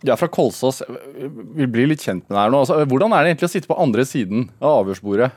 [0.00, 0.80] du er fra Kolsås.
[1.58, 2.62] Vi blir litt kjent med deg her nå.
[2.62, 5.28] Altså, hvordan er det egentlig å sitte på andre siden av avhørsbordet?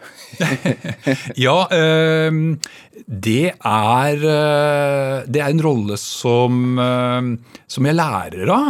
[1.45, 2.39] ja, øh,
[3.03, 6.79] det er øh, Det er en rolle som,
[7.67, 8.69] som jeg lærer av.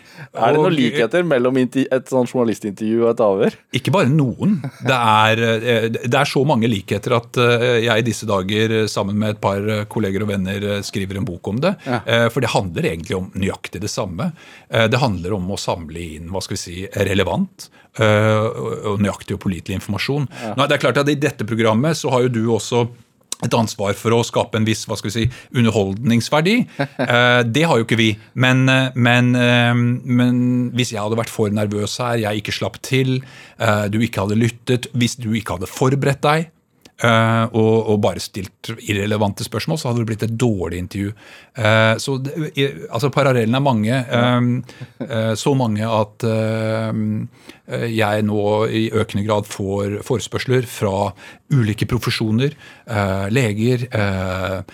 [0.30, 3.56] Er det noen likheter mellom et sånt journalistintervju og et avhør?
[3.74, 4.60] Ikke bare noen.
[4.86, 9.18] Det er, eh, det er, så mange likheter at eh, jeg i disse dager sammen
[9.18, 11.74] med et par kolleger og venner skriver en bok om det.
[11.82, 12.00] Ja.
[12.06, 14.30] Eh, for det handler egentlig om nøyaktig det samme.
[14.70, 16.78] Det handler om å samle inn hva skal vi si,
[17.10, 17.66] relevant
[18.00, 20.28] og nøyaktig og pålitelig informasjon.
[20.30, 20.52] Ja.
[20.54, 22.84] Nå, det er klart at I dette programmet så har jo du også
[23.44, 26.58] et ansvar for å skape en viss hva skal vi si, underholdningsverdi.
[27.00, 28.10] Eh, det har jo ikke vi.
[28.38, 30.36] Men, eh, men, eh, men,
[30.76, 33.16] hvis jeg hadde vært for nervøs her, jeg ikke slapp til,
[33.58, 36.50] eh, du ikke hadde lyttet, hvis du ikke hadde forberedt deg,
[37.00, 41.12] og, og, bare stilt irrelevante spørsmål, så hadde det blitt et dårlig intervju.
[41.56, 42.18] Uh, så
[42.90, 44.00] altså Parallellene er mange.
[44.10, 46.26] Uh, så mange at
[47.70, 51.12] jeg nå i økende grad får forespørsler fra
[51.54, 52.56] ulike profesjoner.
[53.30, 53.86] leger,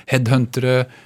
[0.08, 1.05] headhuntere, Eh,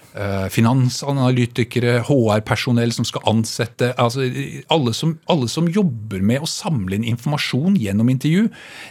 [0.51, 4.25] finansanalytikere, HR-personell som skal ansette altså
[4.73, 8.49] alle som, alle som, jobber med å samle inn informasjon gjennom intervju,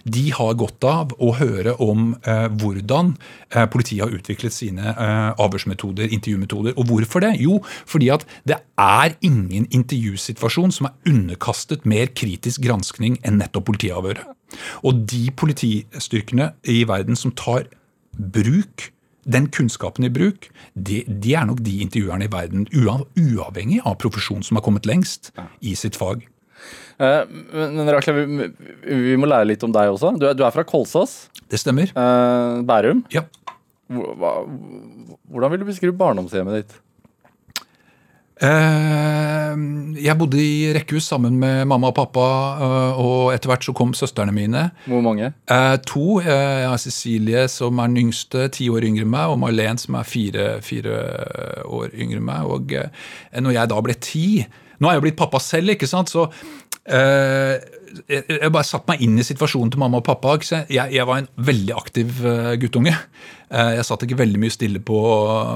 [0.08, 3.13] de har godt av å høre om eh, hvordan
[3.51, 6.77] eh, politiet har utviklet sine eh, avhørsmetoder, intervjumetoder.
[6.79, 7.36] Og hvorfor det?
[7.43, 13.67] Jo, fordi at det er ingen intervjusituasjon som er underkastet mer kritisk granskning enn nettopp
[13.69, 14.23] politiavhøret.
[14.88, 17.67] Og de politistyrkene i verden som tar
[18.17, 18.89] bruk
[19.30, 24.44] den kunnskapen i bruk, de, de, er nok de intervjuerne i verden, uavhengig av profesjon,
[24.46, 26.26] som har kommet lengst i sitt fag.
[27.00, 27.22] Eh,
[27.54, 28.50] men Rakle, vi,
[28.84, 30.13] vi, må lære litt om deg også.
[30.20, 31.30] Du er, du er fra Kolsås.
[31.50, 31.94] Det stemmer.
[31.94, 33.06] Eh, Bærum.
[33.13, 33.24] Ja.
[33.89, 36.76] Hvordan vil du beskrive barndomshjemmet ditt?
[38.39, 39.56] Eh,
[39.99, 42.28] jeg bodde i rekkehus sammen med mamma og pappa,
[42.63, 44.69] eh, og etter hvert så kom søstrene mine.
[44.88, 45.34] Hvor mange?
[45.52, 46.21] Eh, to.
[46.23, 49.99] Jeg har Cecilie som er den yngste, ti år yngre enn meg, og Marlen som
[49.99, 51.02] er fire, fire
[51.67, 52.47] år yngre enn meg.
[52.47, 54.25] Og når jeg da ble ti
[54.80, 56.30] Nå er jeg jo blitt pappa selv, ikke sant, så
[56.89, 60.38] jeg bare satte meg inn i situasjonen til mamma og pappa.
[60.41, 62.21] Jeg, jeg var en veldig aktiv
[62.62, 62.95] guttunge.
[63.49, 64.99] Jeg satt ikke veldig mye stille på,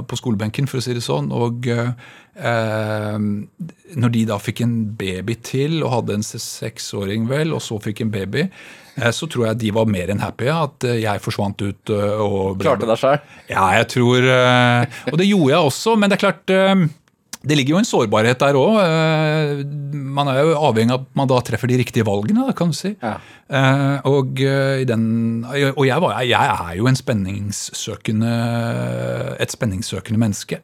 [0.10, 1.32] på skolebenken, for å si det sånn.
[1.34, 1.70] og
[2.34, 3.18] Eh,
[3.94, 8.02] når de da fikk en baby til, og hadde en seksåring, vel, og så fikk
[8.02, 8.48] en baby,
[8.98, 11.94] eh, så tror jeg de var mer enn happy at eh, jeg forsvant ut.
[11.94, 13.22] og Klarte deg sjøl?
[13.52, 14.30] Ja, jeg tror
[15.12, 16.58] Og det gjorde jeg også, men det er klart
[17.44, 18.78] det ligger jo en sårbarhet der òg.
[20.16, 22.94] Man er jo avhengig av at man da treffer de riktige valgene, kan du si.
[23.02, 23.18] Ja.
[24.08, 24.40] Og,
[24.88, 25.04] den,
[25.50, 28.36] og jeg, var, jeg, er jo en spenningssøkende,
[29.44, 30.62] et spenningssøkende menneske.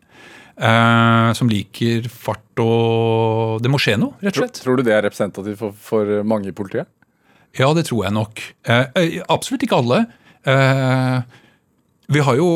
[1.36, 4.58] Som liker fart og Det må skje noe, rett og slett.
[4.60, 6.88] Tror, tror du det er representativt for, for, mange i politiet?
[7.60, 8.40] Ja, det tror jeg nok.
[9.28, 10.02] Absolutt ikke alle.
[12.08, 12.50] Vi har jo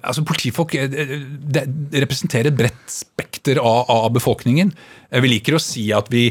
[0.00, 1.64] altså Politifolk det,
[2.02, 4.72] representerer et bredt spekter av, av befolkningen.
[5.22, 6.30] Vi liker å si at vi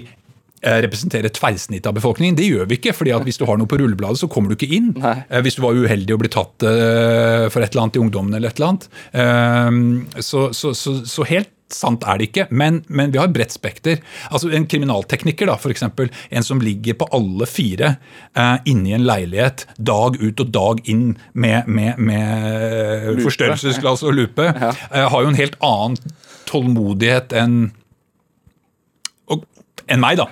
[0.59, 2.35] representerer tverrsnittet av befolkningen.
[2.35, 2.93] Det gjør vi ikke.
[2.93, 4.91] fordi at hvis du har noe på rullebladet, så kommer du ikke inn.
[4.99, 5.15] Nei.
[5.29, 8.35] Eh, hvis du var uheldig og ble tatt eh, for et eller annet i ungdommen
[8.35, 10.25] eller et eller annet.
[10.25, 13.99] Så, så, så, så helt sant er det ikke, men, men, vi har bredt spekter.
[14.29, 17.95] Altså En kriminaltekniker, da, eksempel, en som ligger på alle fire
[18.33, 24.49] eh, inni en leilighet dag ut og dag inn med, med, med forstørrelsesglass og lupe,
[24.49, 24.73] ja.
[24.89, 26.17] eh, har jo en helt annen
[26.49, 27.61] tålmodighet enn
[29.89, 30.29] enn meg, da.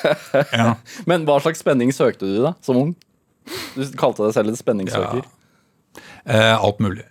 [0.56, 0.74] Ja.
[1.08, 2.94] Men hva slags spenning søkte du da, som ung?
[3.74, 5.24] Du kalte deg selv en spenningssøker.
[5.24, 6.04] Ja.
[6.24, 7.04] Eh, alt mulig.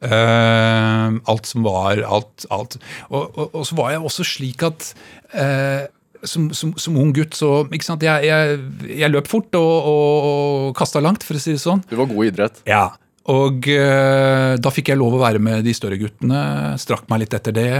[0.00, 2.78] Eh, alt som var alt, alt.
[3.10, 4.92] Og, og, og, så var jeg også slik at
[5.36, 5.84] uh,
[6.24, 8.56] som, som, som, ung gutt så Jeg, jeg,
[8.88, 11.84] jeg løp fort og, og, kasta langt, for å si det sånn.
[11.90, 12.60] Du var god i idrett?
[12.68, 12.88] Ja.
[13.30, 16.40] Og uh, da fikk jeg lov å være med de større guttene.
[16.80, 17.72] Strakk meg litt etter det.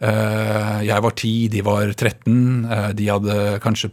[0.00, 2.38] Uh, jeg var 10, de var 13.
[2.64, 3.92] Uh, de hadde kanskje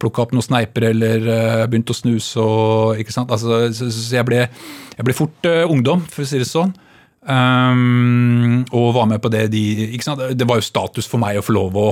[0.00, 1.28] plukka opp noen sneiper eller
[1.68, 2.40] begynt å snuse.
[2.40, 3.30] Og, ikke sant?
[3.34, 4.46] Altså, så, så jeg, ble,
[4.96, 6.72] jeg, ble, fort ungdom, for å si det sånn.
[7.24, 9.62] Um, og var med på det de
[9.96, 10.20] ikke sant?
[10.36, 11.86] Det var jo status for meg å få lov å,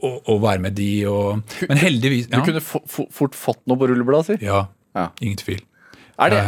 [0.00, 0.90] å, å være med de.
[1.10, 2.38] Og, men heldigvis ja.
[2.38, 4.48] Du kunne fort fått noe på rullebladet, si?
[4.48, 4.64] Ja,
[4.96, 5.10] ja.
[5.20, 5.60] Ingen tvil.
[6.18, 6.40] Er det,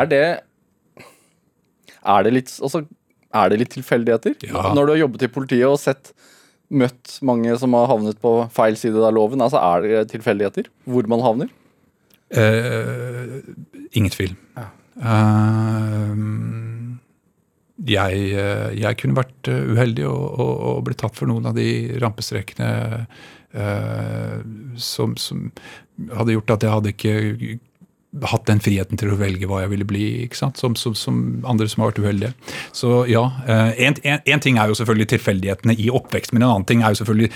[0.00, 0.26] er det
[2.04, 2.84] er det litt, altså,
[3.34, 4.36] er det litt tilfeldigheter?
[4.46, 4.70] Ja.
[4.76, 6.12] Når du har jobbet i politiet og sett
[6.74, 11.08] møtt mange som har havnet på feil side av loven, altså er det tilfeldigheter hvor
[11.10, 11.52] man havner?
[12.34, 13.40] Uh,
[13.92, 14.32] ingen tvil.
[14.56, 14.70] Ja.
[14.94, 16.73] Uh,
[17.88, 18.26] jeg,
[18.78, 21.68] jeg, kunne vært uheldig og, og, og blitt tatt for noen av de
[22.02, 22.70] rampestrekene
[23.52, 24.38] eh,
[24.80, 25.50] som, som,
[26.14, 27.58] hadde gjort at jeg hadde ikke
[28.30, 30.04] hatt den friheten til å velge hva jeg ville bli?
[30.34, 31.20] Som, som, som
[31.50, 32.32] andre som har vært uheldige.
[32.74, 33.24] Så ja,
[33.74, 37.02] Én eh, ting er jo selvfølgelig tilfeldighetene i oppvekst, men en annen ting er jo
[37.02, 37.32] selvfølgelig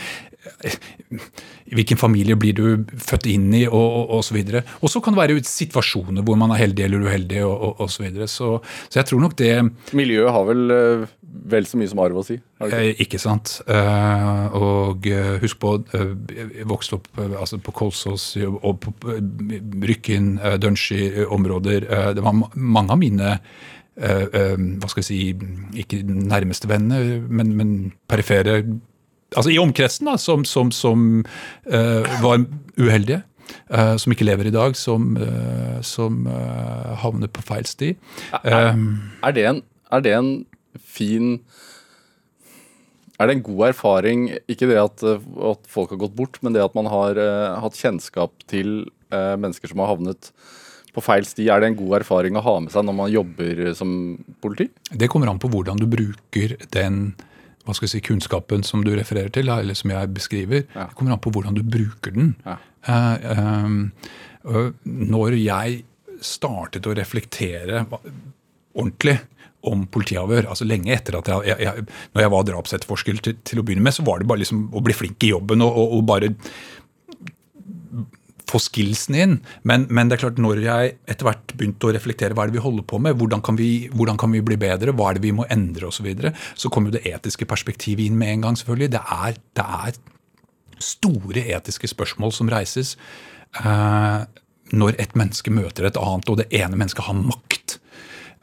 [1.68, 4.64] Hvilken familie blir du født inn i, og, og, og så videre.
[4.80, 7.92] Og så kan det være situasjoner hvor man er heldig eller uheldig, og, og, og
[7.92, 8.28] så videre.
[8.30, 8.56] Så,
[8.88, 9.52] så jeg tror nok det
[9.96, 12.38] Miljøet har vel eh, vel så mye som arv å si?
[12.38, 12.80] ikke?
[12.80, 13.58] Eh, ikke sant.
[13.68, 15.08] Eh, og
[15.42, 18.94] husk på, jeg vokste opp altså på Kolsås og på
[19.90, 21.88] Rykkinn, Dønski-områder.
[21.88, 23.36] Eh, det var mange av mine
[23.98, 25.16] hva skal jeg si,
[25.82, 27.70] ikke nærmeste venner, men, men
[28.06, 28.60] perifere
[29.36, 31.22] Altså i omkretsen, da, som, som, som
[31.68, 32.44] uh, var
[32.80, 33.22] uheldige.
[33.68, 36.26] Uh, som ikke lever i dag, som, uh, som
[37.02, 37.94] havner på feil sti.
[38.42, 38.76] Er,
[39.24, 39.62] Er det en,
[39.92, 40.30] er det en
[40.84, 41.38] fin
[43.18, 46.62] Er det en god erfaring, ikke det at, at folk har gått bort, men det
[46.62, 47.18] at man har
[47.64, 50.30] hatt kjennskap til mennesker som har havnet
[50.94, 53.64] på feil sti, er det en god erfaring å ha med seg når man jobber
[53.74, 53.90] som
[54.42, 54.68] politi?
[54.90, 57.16] Det kommer an på hvordan du bruker den
[57.68, 60.64] hva skal jeg si, kunnskapen som du refererer til, eller som jeg beskriver.
[60.72, 60.88] Ja.
[60.88, 62.32] Det kommer an på hvordan du bruker den.
[62.46, 62.56] Ja.
[62.88, 63.90] Uh,
[64.48, 65.82] uh, når jeg
[66.24, 69.18] startet å reflektere ordentlig
[69.68, 73.60] om politiavhør, altså lenge etter at jeg, jeg, jeg Når jeg var drapsetterforsker til, til
[73.60, 75.96] å begynne med, så var det bare liksom å bli flink i jobben og, og,
[75.98, 76.30] og bare
[78.48, 79.36] få skillsen inn.
[79.68, 82.58] Men, men det er klart når jeg etter hvert begynte å reflektere hva er det
[82.58, 85.26] vi holder på med, hvordan kan vi, hvordan kan vi bli bedre, hva er det
[85.26, 88.44] vi må endre osv., så, videre, så kom jo det etiske perspektivet inn med en
[88.46, 88.58] gang.
[88.60, 88.92] selvfølgelig.
[88.94, 89.98] Det er, det er
[90.78, 92.94] store etiske spørsmål som reises
[93.58, 94.22] eh,
[94.78, 97.78] når et menneske møter et annet, og det ene mennesket har makt.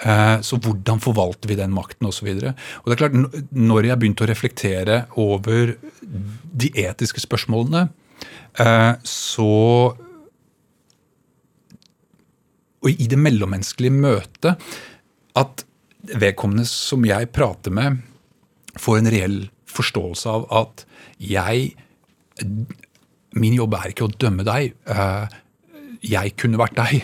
[0.04, 2.28] Eh, Så hvordan forvalter vi den makten osv.
[2.36, 7.88] Når jeg begynte å reflektere over de etiske spørsmålene,
[9.04, 9.48] så
[12.86, 14.62] Og i det mellommenneskelige møtet
[15.36, 15.64] at
[16.22, 17.98] vedkommende som jeg prater med,
[18.78, 19.38] får en reell
[19.72, 20.86] forståelse av at
[21.20, 21.74] jeg
[23.36, 24.74] Min jobb er ikke å dømme deg.
[24.88, 25.28] eh,
[26.06, 27.04] Jeg kunne vært deg.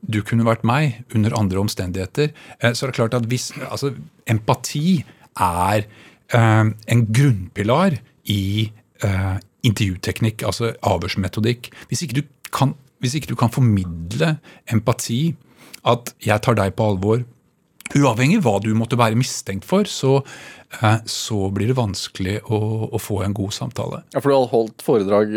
[0.00, 2.30] Du kunne vært meg under andre omstendigheter.
[2.60, 3.94] Så Så er det klart at hvis altså,
[4.26, 5.04] Empati
[5.36, 5.86] er
[6.34, 8.70] eh, en grunnpilar i
[9.02, 11.70] eh, intervjuteknikk, altså avhørsmetodikk.
[11.90, 14.36] Hvis ikke, kan, hvis ikke du kan formidle
[14.72, 15.34] empati,
[15.88, 17.24] at jeg tar deg på alvor,
[17.96, 20.20] uavhengig av hva du måtte være mistenkt for, så,
[20.78, 22.60] eh, så blir det vanskelig å,
[22.92, 24.02] å få en god samtale.
[24.14, 25.34] Ja, For du har holdt foredrag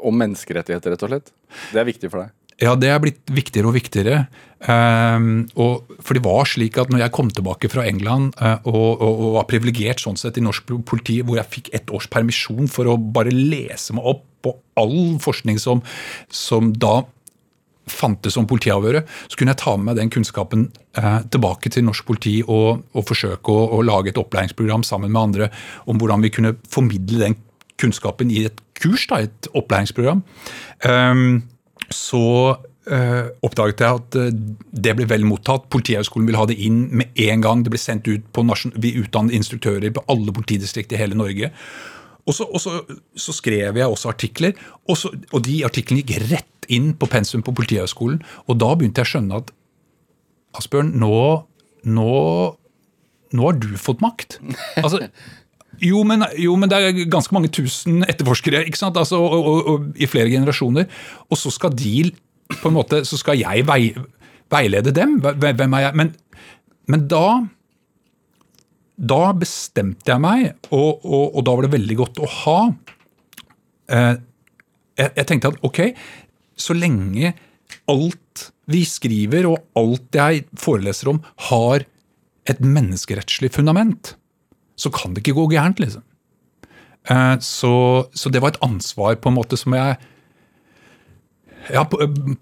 [0.00, 1.32] om menneskerettigheter, rett og slett?
[1.72, 2.34] Det er viktig for deg?
[2.62, 4.26] Ja, det er blitt viktigere og viktigere.
[4.66, 9.02] Um, og, for det var slik at når jeg kom tilbake fra England uh, og,
[9.04, 12.70] og, og var privilegert sånn sett i norsk politi, hvor jeg fikk ett års permisjon
[12.72, 15.84] for å bare lese meg opp på all forskning som,
[16.32, 17.02] som da
[17.86, 20.66] fantes om politiavhøret, så kunne jeg ta med meg den kunnskapen
[20.98, 25.20] eh, tilbake til norsk politi og, og forsøke å, å lage et opplæringsprogram sammen med
[25.22, 25.50] andre
[25.86, 27.36] om hvordan vi kunne formidle den
[27.78, 30.24] kunnskapen i et kurs, da, et opplæringsprogram.
[30.88, 31.44] Ehm,
[31.92, 32.22] så
[32.90, 34.30] eh, oppdaget jeg at eh,
[34.86, 35.68] det ble vel mottatt.
[35.72, 37.64] Politihøgskolen ville ha det inn med en gang.
[37.64, 41.52] Det ble sendt ut på nasjon- Vi utdannet instruktører på alle politidistrikt i hele Norge.
[42.26, 42.80] Og så, og så,
[43.14, 44.56] så skrev jeg også artikler,
[44.88, 48.18] og, så, og de artiklene gikk rett inn på pensum på Politihøgskolen.
[48.50, 49.52] Og da begynte jeg å skjønne at
[50.56, 51.12] Asbjørn, nå,
[51.86, 52.10] nå,
[53.36, 54.40] nå har du fått makt.
[54.80, 55.06] Altså,
[55.82, 58.98] jo men, jo, men det er ganske mange tusen etterforskere ikke sant?
[59.00, 60.88] Altså, og, og, og, i flere generasjoner.
[61.30, 62.10] Og så skal de
[62.60, 63.90] på en måte, så skal jeg vei,
[64.52, 65.18] veilede dem.
[65.20, 65.98] Hvem er jeg?
[65.98, 66.14] Men,
[66.90, 67.26] men da
[68.96, 72.60] da bestemte jeg meg, og, og da var det veldig godt å ha
[73.92, 74.14] eh,
[74.96, 75.80] jeg, jeg tenkte at ok,
[76.56, 77.34] så lenge
[77.92, 81.84] alt vi skriver og alt jeg foreleser om, har
[82.48, 84.14] et menneskerettslig fundament,
[84.76, 86.04] så kan det ikke gå gærent, liksom.
[87.10, 87.72] Eh, så,
[88.14, 89.98] så det var et ansvar på en måte som jeg
[91.74, 91.82] ja,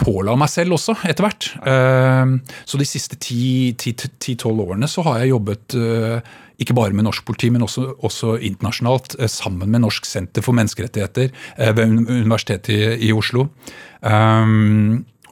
[0.00, 1.50] påla meg selv også, etter hvert.
[1.64, 7.24] Eh, Så de siste 10-12 årene så har jeg jobbet eh, ikke bare med norsk
[7.26, 11.32] politi, men også, også internasjonalt, sammen med Norsk senter for menneskerettigheter
[11.74, 13.48] ved Universitetet i, i Oslo.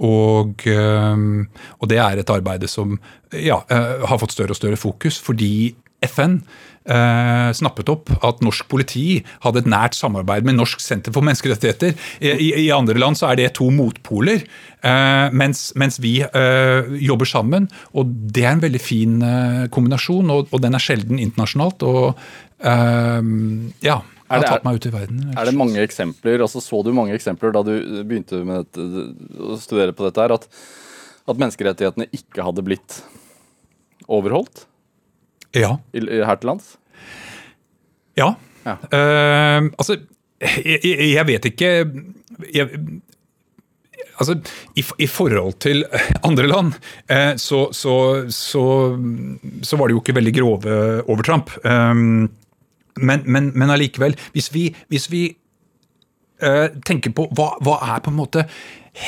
[0.03, 2.97] Og, og det er et arbeid som
[3.39, 5.77] ja, har fått større og større fokus, fordi
[6.11, 6.41] FN
[6.85, 11.95] eh, snappet opp at norsk politi hadde et nært samarbeid med Norsk senter for menneskerettigheter.
[12.21, 14.45] I, i, i andre land så er det to motpoler,
[14.83, 17.69] eh, mens, mens vi eh, jobber sammen.
[17.95, 21.87] Og det er en veldig fin eh, kombinasjon, og, og den er sjelden internasjonalt.
[21.87, 22.11] Og
[22.63, 23.21] eh,
[23.87, 24.01] ja,
[24.33, 25.25] Er det- i verden.
[25.37, 29.59] Er det mange eksempler, altså så du mange eksempler da du begynte med dette, å
[29.61, 30.49] studere på dette her, at,
[31.29, 33.03] at menneskerettighetene ikke hadde blitt
[34.09, 34.67] overholdt
[35.57, 35.77] Ja.
[35.93, 36.77] i, her til lands?
[38.19, 38.35] Ja.
[38.63, 38.77] Ja.
[38.93, 39.99] Uh, altså,
[40.43, 41.71] jeg, jeg, vet ikke
[42.55, 42.69] jeg,
[44.21, 44.37] Altså,
[44.77, 45.85] i, i, forhold til
[46.23, 46.75] andre land,
[47.11, 47.95] eh, så, så,
[48.31, 48.63] så,
[49.63, 50.75] så, var det jo ikke veldig grove
[51.11, 51.51] overtramp.
[51.65, 52.29] Um,
[53.01, 55.25] men, men, men allikevel, hvis vi, hvis vi
[56.45, 58.47] uh, tenker på hva, hva, er på en måte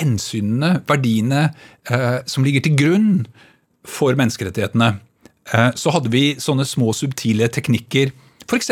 [0.00, 1.46] hensynene, verdiene,
[1.92, 3.10] uh, som ligger til grunn
[3.86, 5.13] for menneskerettighetene, uh,
[5.44, 8.14] så hadde vi sånne små subtile teknikker.
[8.46, 8.70] F.eks.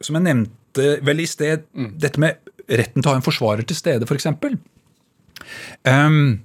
[0.00, 1.90] som jeg nevnte vel i sted, mm.
[2.00, 4.30] dette med retten til å ha en forsvarer til stede, f.eks.
[5.84, 6.40] Um,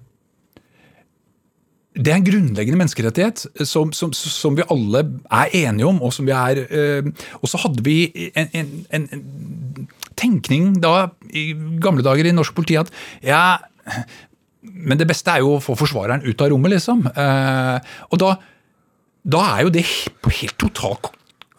[1.99, 5.99] det er en grunnleggende menneskerettighet som, som, som, vi alle er enige om.
[6.05, 7.09] Og, som vi er, øh,
[7.41, 12.51] og så hadde vi en, en, en, en, tenkning da i gamle dager i norsk
[12.51, 12.89] politi at
[13.23, 13.57] ja,
[14.59, 17.05] men det beste er jo å få forsvareren ut av rommet, liksom.
[17.15, 17.79] Uh,
[18.11, 18.33] og da,
[19.23, 19.85] da, er jo det
[20.23, 20.97] på helt total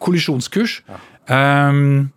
[0.01, 0.81] kollisjonskurs.
[0.89, 1.01] Ja.
[1.69, 2.11] Um,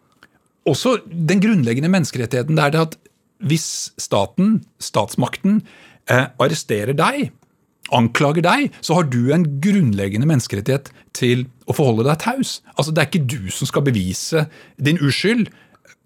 [0.69, 2.99] også den grunnleggende menneskerettigheten det er det at
[3.43, 5.61] hvis staten, statsmakten,
[6.07, 7.31] eh, arresterer deg,
[7.91, 12.61] anklager deg, så har du en grunnleggende menneskerettighet til å forholde deg taus.
[12.77, 14.45] Altså, det er ikke du som skal bevise
[14.79, 15.49] din uskyld.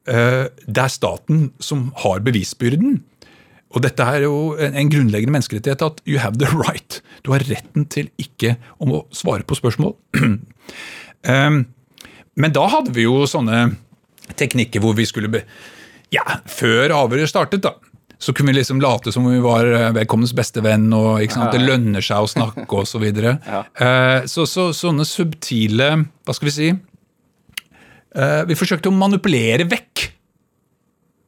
[0.09, 3.03] Eh, det er staten som har bevisbyrden.
[3.75, 7.01] Og dette er jo en grunnleggende menneskerettighet at you have the right.
[7.25, 9.95] Du har retten til ikke om å svare på spørsmål.
[10.23, 11.65] um,
[12.41, 13.65] men da hadde vi jo sånne
[14.37, 15.43] teknikker hvor vi skulle be
[16.13, 17.75] ja, før avhøret startet, da.
[18.17, 21.19] Så kunne vi liksom late som om vi var vedkommendes vedkommens beste venn, og
[21.51, 22.95] det lønner seg å snakke osv.
[22.95, 23.35] Så, videre.
[23.51, 23.61] ja.
[23.75, 25.89] Eh, så, så sånne subtile
[26.25, 26.69] Hva skal vi si?
[28.17, 30.07] Eh, vi forsøkte å manipulere vekk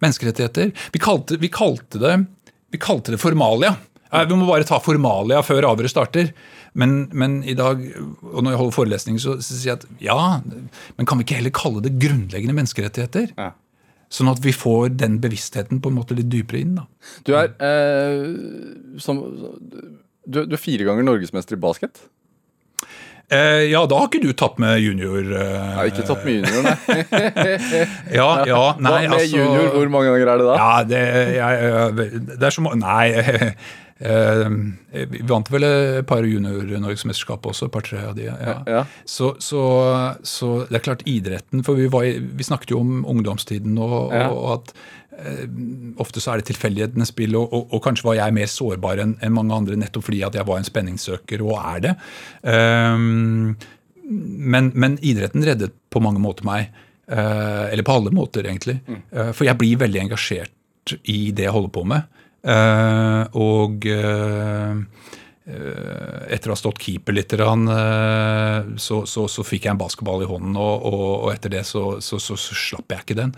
[0.03, 0.73] menneskerettigheter.
[0.93, 2.15] Vi kalte, vi kalte, det,
[2.73, 3.75] vi kalte det formalia.
[4.09, 6.31] Vi må bare ta formalia før avhøret starter.
[6.77, 7.81] Men, men, i dag,
[8.21, 10.19] og når jeg holder forelesning, så, så sier jeg at ja,
[10.97, 13.33] men kan vi ikke heller kalle det grunnleggende menneskerettigheter?
[13.37, 13.51] Ja.
[14.13, 16.77] Sånn at vi får den bevisstheten på en måte litt dypere inn.
[16.79, 16.85] da.
[17.27, 19.21] Du er, eh, som,
[20.25, 22.01] du, du, er fire ganger norgesmester i basket.
[23.29, 25.19] Eh, ja, da har ikke du tatt med junior.
[25.21, 27.03] Eh, jeg har ikke tatt med junior, nei.
[28.19, 30.55] ja, ja, nei, Hva med altså, junior, hvor mange ganger er det da?
[30.57, 31.03] Ja, det,
[31.37, 33.05] jeg, det er så mange Nei.
[33.99, 34.45] Eh,
[35.11, 38.29] vi vant vel et par junior-norgesmesterskap også, et par-tre av de.
[38.29, 38.53] Ja.
[38.63, 38.83] Ja.
[39.03, 39.63] Så, så,
[40.23, 44.29] så, det er klart idretten For vi, var, vi snakket jo om ungdomstiden og, ja.
[44.31, 44.87] og at eh,
[45.99, 49.15] ofte så er det tilfeldighetenes spill, og, og, og, kanskje var jeg mer sårbar enn
[49.25, 51.95] en mange andre nettopp fordi at jeg var en spenningssøker, og er det.
[52.43, 53.57] Um,
[54.09, 56.71] men, men, idretten reddet på mange måter meg.
[57.09, 58.79] Uh, eller på alle måter, egentlig.
[58.85, 59.01] Mm.
[59.13, 62.19] Uh, for jeg blir veldig engasjert i det jeg holder på med.
[62.39, 63.85] Uh, og
[65.49, 70.29] etter å ha stått keeper litt, uh, så, så, så, fikk jeg en basketball i
[70.29, 73.33] hånden, og, og, og etter det så, så, slapp jeg ikke den.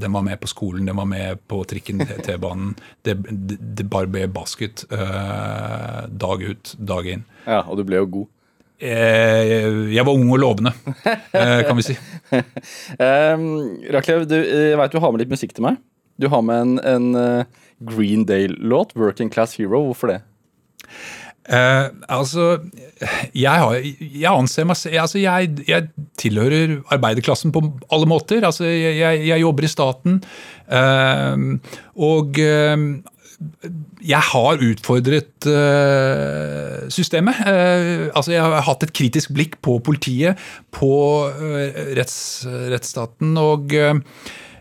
[0.00, 2.74] den var med på skolen, den var med på trikken, T-banen.
[3.06, 7.26] Det, det, det, bare ble basket dag ut, dag inn.
[7.46, 8.32] Ja, Og du ble jo god.
[8.76, 10.72] Jeg var ung og lovende,
[11.32, 11.96] kan vi si.
[13.00, 13.46] um,
[13.94, 15.78] Raklev, du, jeg veit du har med litt musikk til meg.
[16.20, 17.46] Du har med en, en
[17.78, 19.84] Green Day-låt, 'Working Class Hero'.
[19.84, 20.20] Hvorfor det?
[21.46, 22.58] Uh, altså,
[23.30, 28.42] jeg, har, jeg anser meg altså jeg, jeg, tilhører arbeiderklassen på alle måter.
[28.46, 30.16] Altså, jeg, jeg jobber i staten.
[30.66, 31.44] Eh,
[32.02, 32.86] og eh,
[34.06, 35.46] jeg har utfordret
[36.90, 37.38] systemet.
[37.46, 40.40] altså, jeg har hatt et kritisk blikk på politiet,
[40.72, 40.90] på
[41.98, 42.18] retts,
[42.72, 43.36] rettsstaten.
[43.36, 43.76] og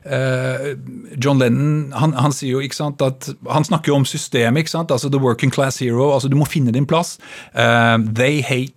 [0.05, 4.63] John Lennon han, han, sier jo, ikke sant, at, han snakker jo om systemet.
[4.63, 6.13] ikke sant, altså The working class hero.
[6.13, 7.17] altså Du må finne din plass.
[7.55, 8.73] Uh, they hate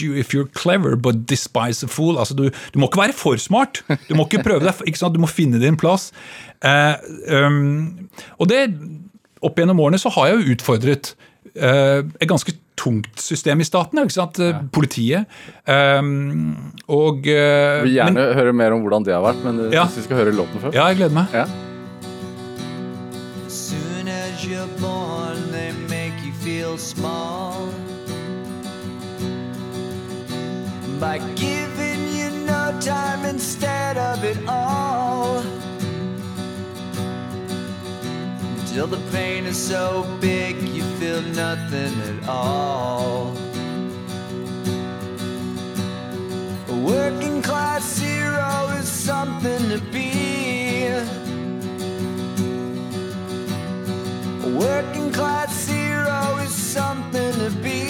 [0.00, 2.18] you if you're clever, but despise a fool.
[2.18, 3.84] altså Du, du må ikke være for smart.
[4.08, 6.12] Du må ikke prøve deg, ikke sant, du må finne din plass.
[6.64, 6.96] Uh,
[7.28, 8.66] um, og det,
[9.44, 11.10] Opp gjennom årene så har jeg jo utfordret
[11.54, 13.98] et ganske tungt system i staten.
[14.02, 14.40] ikke sant?
[14.42, 14.58] Ja.
[14.72, 15.30] Politiet.
[15.66, 19.68] Um, og uh, Vi vil gjerne men, høre mer om hvordan det har vært, men
[19.72, 19.86] ja.
[19.94, 20.76] vi skal høre låten først.
[20.76, 21.26] Ja, jeg gleder meg.
[21.34, 21.46] Ja.
[31.00, 35.42] By giving you no time instead of it all
[38.74, 43.32] Till the pain is so big you feel nothing at all.
[46.68, 50.88] A working class hero is something to be.
[54.42, 57.84] A working class hero is something to be.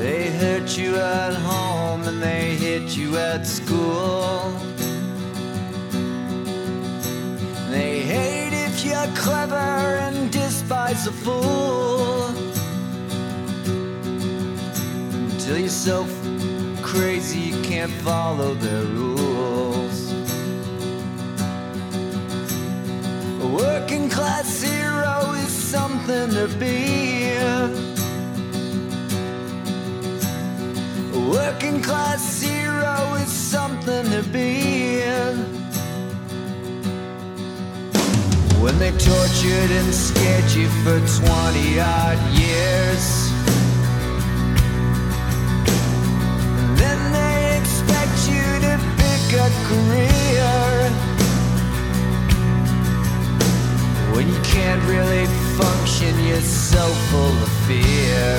[0.00, 4.71] They hurt you at home and they hit you at school.
[7.72, 12.26] They hate if you're clever and despise a fool.
[15.32, 16.06] Until you're so
[16.82, 20.12] crazy you can't follow their rules.
[23.40, 27.32] A working class hero is something to be.
[31.16, 35.51] A working class hero is something to be.
[38.62, 43.04] When they tortured and scared you for 20 odd years.
[46.60, 50.52] And Then they expect you to pick a career.
[54.14, 55.26] When you can't really
[55.58, 58.30] function, you're so full of fear.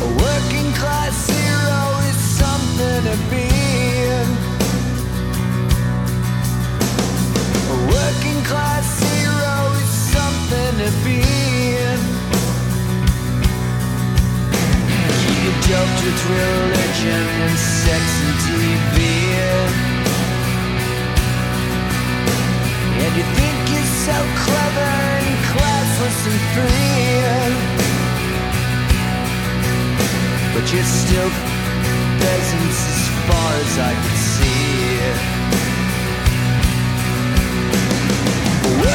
[0.00, 3.55] A working class hero is something to be.
[8.46, 11.18] Class hero is something to be.
[15.22, 18.96] You get doped with religion and sex and TV.
[23.02, 27.16] And you think you're so clever and classless and free.
[30.54, 31.30] But you're still
[32.22, 35.35] peasants as far as I can see.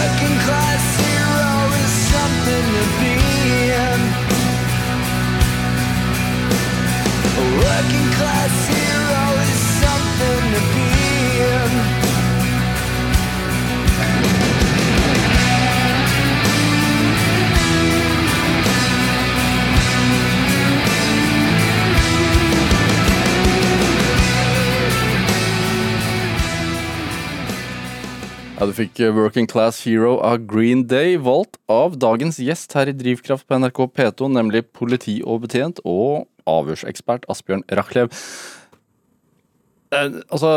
[0.02, 3.22] Working class hero is something to be.
[11.41, 11.81] A
[28.62, 32.91] Ja, Du fikk eh, Working Class Hero av Green Day, valgt av dagens gjest her
[32.91, 38.12] i Drivkraft på NRK P2, nemlig politioverbetjent og avhørsekspert Asbjørn Rachlew.
[39.97, 40.51] Eh, altså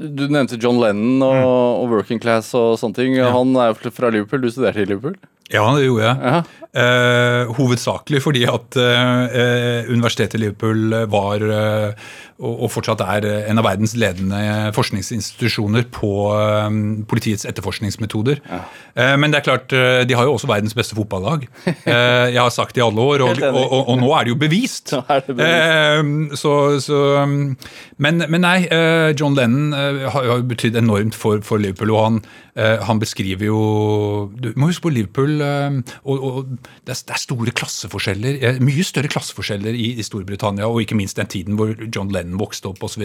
[0.00, 1.52] Du nevnte John Lennon og,
[1.82, 3.20] og Working Class og sånne ting.
[3.20, 4.40] Han er jo fra Liverpool.
[4.40, 5.20] Du studerte i Liverpool?
[5.50, 6.42] Ja, det gjorde jeg.
[6.78, 13.60] Eh, hovedsakelig fordi at eh, Universitetet i Liverpool var, eh, og, fortsatt er, eh, en
[13.60, 14.40] av verdens ledende
[14.76, 16.68] forskningsinstitusjoner på eh,
[17.10, 18.40] politiets etterforskningsmetoder.
[18.50, 18.60] Ja.
[19.20, 21.46] men det er klart, eh, de har jo også verdens beste fotballag.
[21.90, 24.30] Eh, jeg har sagt det i alle år, og, og, og, og nå er det
[24.34, 24.92] jo bevist.
[24.92, 25.56] Nå er det bevist.
[25.56, 26.52] Eh, så,
[26.84, 26.98] så,
[28.04, 31.90] men, men nei, eh, John Lennon eh, har jo betydd enormt for, for Liverpool.
[31.96, 32.18] og han,
[32.54, 33.60] eh, han beskriver jo
[34.38, 36.54] Du må huske på Liverpool eh, og,
[36.86, 38.38] det, er, store klasseforskjeller.
[38.44, 42.29] eh, Mye større klasseforskjeller i, i Storbritannia, og ikke minst den tiden hvor John Lennon
[42.38, 43.04] vokste opp osv.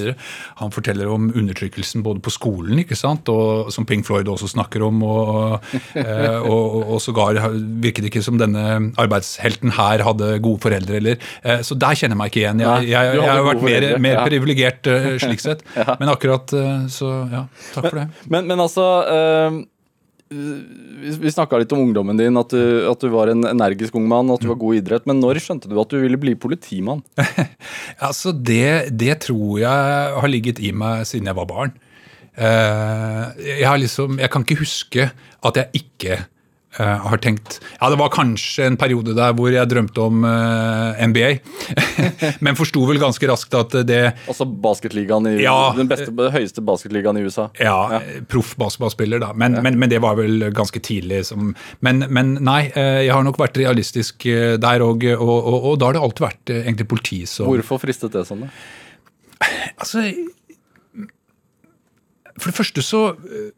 [0.62, 4.84] Han forteller om undertrykkelsen både på skolen, ikke sant, og som Pink Floyd også snakker
[4.86, 5.04] om.
[5.04, 5.66] og,
[5.96, 7.40] eh, og, og, og sågar
[7.82, 8.66] virket det ikke som denne
[9.02, 11.00] arbeidshelten her hadde gode foreldre.
[11.02, 12.60] eller, eh, Så der kjenner jeg meg ikke igjen.
[12.66, 14.26] Jeg, Jeg, jeg, jeg har vært mer, mer ja.
[14.28, 15.64] privilegert eh, slik sett.
[16.00, 16.52] Men akkurat
[16.92, 18.10] så ja, takk for det.
[18.30, 19.58] Men, men altså eh,
[20.26, 24.08] Vi, vi snakka litt om ungdommen din, at du, at du var en energisk ung
[24.10, 25.06] mann, at du var god i idrett.
[25.10, 27.04] Men når skjønte du at du ville bli politimann?
[28.06, 31.76] Altså, det, det tror jeg har ligget i meg siden jeg var barn.
[32.36, 33.24] Eh,
[33.62, 35.08] jeg, har liksom, jeg kan ikke huske
[35.46, 36.18] at jeg ikke
[36.80, 41.00] eh, har tenkt Ja, det var kanskje en periode der hvor jeg drømte om uh,
[41.00, 41.32] NBA,
[42.46, 45.74] men forsto vel ganske raskt at det Altså basketligaen i Ja.
[45.78, 47.50] Den beste, høyeste basketligaen i USA.
[47.60, 48.02] Ja,
[48.32, 49.32] proff basketballspiller, da.
[49.34, 51.26] Men, men, men det var vel ganske tidlig.
[51.30, 51.54] Som,
[51.86, 55.78] men, men nei, eh, jeg har nok vært realistisk eh, der òg, og, og, og
[55.82, 58.46] da har det alltid vært eh, egentlig politi som Hvorfor fristet det sånn?
[58.46, 58.52] da?
[59.76, 60.06] Altså
[62.40, 63.52] For det første så eh,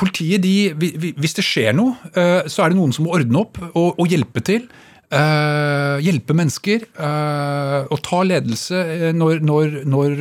[0.00, 3.14] Politiet, de, vi- vi- hvis det skjer noe, eh, så er det noen som må
[3.16, 4.66] ordne opp og, og hjelpe til.
[5.14, 6.86] Uh, hjelpe mennesker.
[6.98, 10.14] uh, og ta ledelse når, når, når,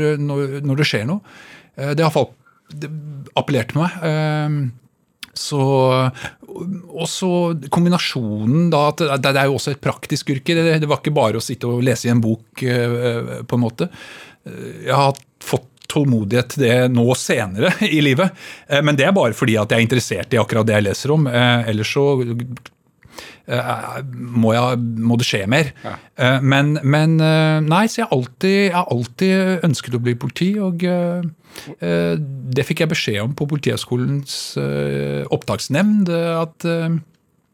[0.61, 1.23] når, det skjer noe.
[1.79, 2.35] Uh, det har folk
[3.39, 4.69] appellert til meg.
[5.33, 7.29] Så, og så
[7.73, 10.53] kombinasjonen da, at det, det er jo også et praktisk yrke.
[10.59, 13.89] Det, det var ikke bare å sitte og lese i en bok, på en måte.
[14.45, 18.33] Jeg har fått tålmodighet til det nå senere i livet.
[18.67, 21.15] Eh, Men det er bare fordi at jeg er interessert i akkurat det jeg leser
[21.15, 21.27] om.
[21.29, 22.05] Eh, Ellers så
[23.47, 25.71] eh, må, jeg, må det skje mer.
[25.83, 25.95] Ja.
[26.41, 30.51] Men, men nei, så jeg har alltid, jeg har alltid ønsket å bli politi.
[30.63, 30.85] og
[32.53, 34.37] det fikk jeg beskjed om på Politihøgskolens
[35.33, 36.09] opptaksnemnd.
[36.09, 36.65] at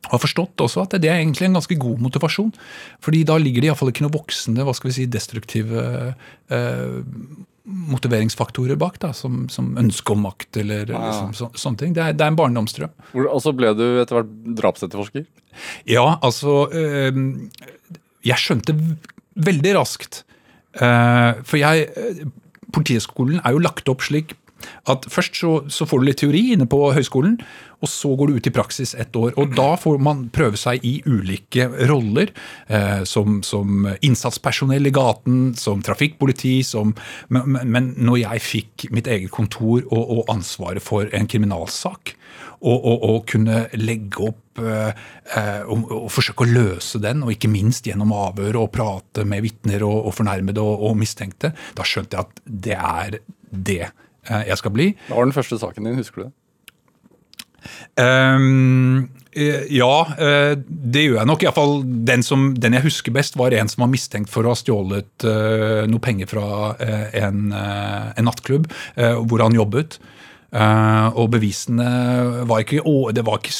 [0.07, 2.53] har forstått også at det er egentlig en ganske god motivasjon.
[3.01, 5.83] fordi da ligger det iallfall ikke noe voksende, hva skal vi si, destruktive
[6.49, 6.99] eh,
[7.69, 11.93] motiveringsfaktorer bak, da, som, som ønske om makt eller liksom, så, sånne ting.
[11.95, 12.91] Det er, det er en barndomsdrøm.
[13.13, 15.25] Hvor- Og så ble du etter hvert drapsetterforsker.
[15.89, 17.17] Ja, altså øh,
[18.23, 18.75] Jeg skjønte
[19.35, 20.21] veldig raskt
[20.79, 22.21] eh, For jeg eh,
[22.71, 24.35] Politihøgskolen er jo lagt opp slik
[24.91, 27.37] at først så, så får du litt teori inne på høyskolen,
[27.79, 29.31] og så går du ut i praksis ett år.
[29.39, 32.33] Og da får man prøve seg i ulike roller,
[32.67, 36.91] eh, som, som innsatspersonell i gaten, som trafikkpoliti, som
[37.29, 42.15] men, men- men når jeg fikk mitt eget kontor og, og ansvaret for en kriminalsak,
[42.59, 44.91] og, og, og kunne legge opp eh,
[45.39, 49.85] eh, og, forsøke å løse den, og ikke minst gjennom avhør og prate med vitner
[49.87, 53.81] og, fornærmede og, og mistenkte, da skjønte jeg at det er det
[54.29, 54.91] jeg skal bli.
[55.07, 56.35] Hva var den første saken din, husker du det?
[57.99, 58.45] Eh,
[59.69, 61.43] ja, eh, det gjør jeg nok.
[61.43, 61.75] I fall
[62.07, 65.27] den, som, den jeg husker best, var en som var mistenkt for å ha stjålet
[65.27, 66.45] uh, noe penger fra
[66.79, 69.99] uh, en, uh, en nattklubb eh, hvor han jobbet.
[70.49, 71.85] Eh, og bevisene
[72.49, 73.53] var ikke, å, det var ikke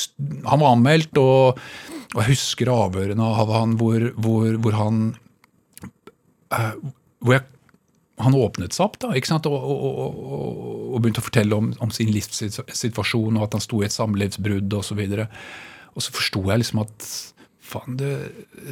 [0.49, 1.59] Han var anmeldt, og,
[2.15, 5.03] og jeg husker avhørene av han hvor, hvor, hvor han
[6.49, 6.74] eh,
[7.22, 7.45] hvor jeg
[8.20, 9.47] han åpnet seg opp da, ikke sant?
[9.49, 10.61] Og, og, og,
[10.93, 14.76] og, begynte å fortelle om, om sin livssituasjon, og at han sto i et samlivsbrudd
[14.80, 14.99] osv.
[15.07, 15.38] Og,
[15.93, 17.07] og så forsto jeg liksom at
[17.70, 18.11] faen, det,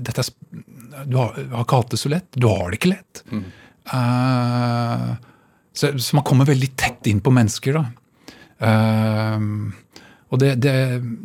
[0.02, 0.34] dette er,
[1.08, 2.30] du har, har ikke hatt det så lett.
[2.36, 3.24] Du har det ikke lett.
[3.94, 5.08] Eh,
[5.78, 7.88] så, så man kommer veldig tett inn på mennesker, da.
[8.58, 9.70] Uh,
[10.34, 10.72] og det, det,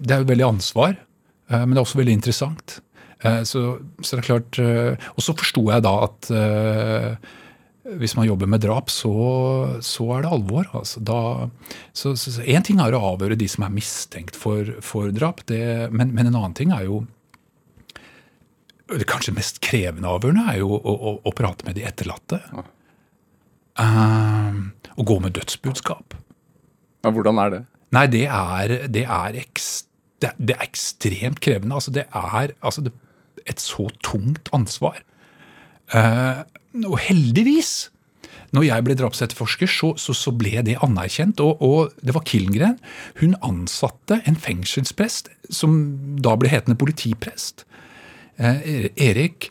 [0.04, 0.98] det er jo veldig ansvar,
[1.48, 2.80] uh, men det er også veldig interessant.
[3.22, 3.60] Så,
[4.02, 6.26] så det er klart Og så forsto jeg da at
[7.82, 9.12] hvis man jobber med drap, så,
[9.82, 10.68] så er det alvor.
[10.78, 11.02] Altså.
[11.02, 11.48] Da,
[11.90, 15.42] så, så, så En ting er å avhøre de som er mistenkt for, for drap,
[15.50, 17.02] det, men, men en annen ting er jo
[18.92, 22.42] det kanskje mest krevende avhørende er jo å, å, å prate med de etterlatte.
[23.80, 24.58] Eh,
[24.92, 26.16] å gå med dødsbudskap.
[27.02, 27.62] Ja, hvordan er det?
[27.92, 29.88] Nei, det er, det er, ekst,
[30.20, 31.76] det, det er ekstremt krevende.
[31.78, 32.84] Altså, det er altså,
[33.48, 35.00] et så tungt ansvar.
[35.96, 36.42] Eh,
[36.80, 37.90] og heldigvis,
[38.52, 41.40] når jeg ble drapsetterforsker, så, så, så ble det anerkjent.
[41.40, 42.76] Og, og det var Killengren.
[43.20, 45.78] Hun ansatte en fengselsprest som
[46.24, 47.64] da ble hetende politiprest.
[48.36, 49.48] Eh, Erik.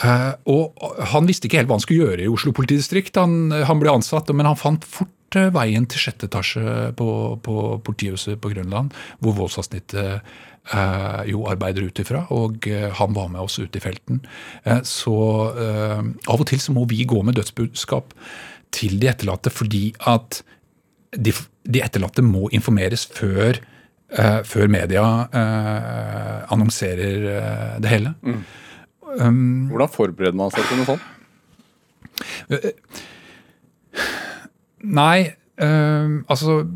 [0.00, 0.80] Eh, og
[1.12, 3.20] han visste ikke helt hva han skulle gjøre i Oslo politidistrikt.
[3.20, 7.10] Han, han ble ansatt, men han fant fort eh, veien til sjette etasje på,
[7.44, 10.24] på politihuset på Grønland, hvor voldsavsnittet
[11.28, 14.20] jo arbeider ut ifra, og eh, han var med oss ute i felten.
[14.64, 15.16] Eh, så
[15.56, 18.12] eh, av og til så må vi gå med dødsbudskap
[18.74, 20.42] til de etterlatte, fordi at
[21.16, 21.32] de,
[21.64, 23.60] de etterlatte må informeres før,
[24.12, 28.14] eh, før media eh, annonserer eh, det hele.
[29.08, 31.14] Hvordan forbereder man seg til noe sånt?
[34.84, 36.68] Nei, eh, altså eh,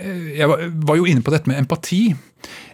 [0.00, 2.14] Jeg var, jo inne på dette med empati.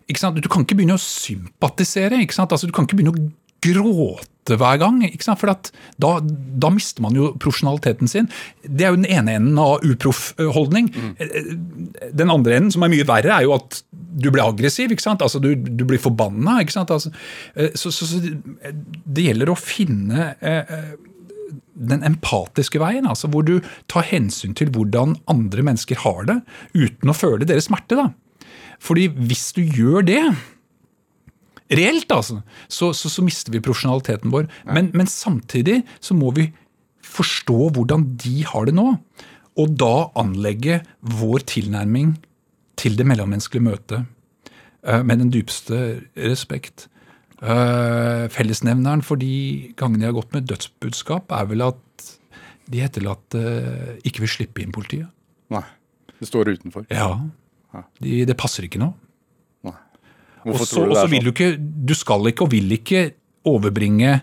[0.07, 2.23] Du kan ikke begynne å sympatisere.
[2.23, 3.27] Altså, du kan ikke begynne å
[3.67, 5.01] gråte hver gang.
[5.27, 5.73] For at
[6.03, 8.29] da, da mister man jo profesjonaliteten sin.
[8.63, 10.93] Det er jo den ene enden av uproff eh, holdning.
[11.19, 11.51] Eh,
[12.17, 14.95] Den andre enden, som er mye verre, er jo at du blir aggressiv.
[14.95, 16.61] Altså, Du, du blir forbanna.
[16.63, 17.11] Altså,
[17.57, 20.95] eh, så, så, så det gjelder å finne eh, eh,
[21.77, 23.59] den empatiske veien, altså hvor du
[23.93, 26.41] tar hensyn til hvordan andre mennesker har det,
[26.75, 27.99] uten å føle deres smerte.
[27.99, 28.11] da.
[28.83, 30.23] Fordi hvis du gjør det,
[31.73, 34.49] reelt altså, så, så, så mister vi profesjonaliteten vår.
[34.69, 36.51] Men, men samtidig så må vi
[37.07, 38.91] forstå hvordan de har det nå,
[39.57, 42.17] og da anlegge vår tilnærming
[42.77, 44.05] til det mellommenneskelige møtet
[44.85, 46.91] eh, med den dypeste respekt.
[47.47, 52.07] Eh, Fellesnevneren for de gangene jeg har gått med dødsbudskap, er vel at
[52.67, 53.43] de etterlatte
[54.09, 55.07] ikke vil slippe inn politiet.
[55.55, 55.63] Nei.
[56.17, 56.87] Det står utenfor.
[56.91, 57.13] Ja.
[58.03, 58.89] De, det passer ikke nå.
[59.69, 59.77] Nei.
[60.47, 61.15] Hvorfor så tror du det er sånn?
[61.15, 63.05] vil du ikke, du skal ikke og vil ikke
[63.47, 64.17] overbringe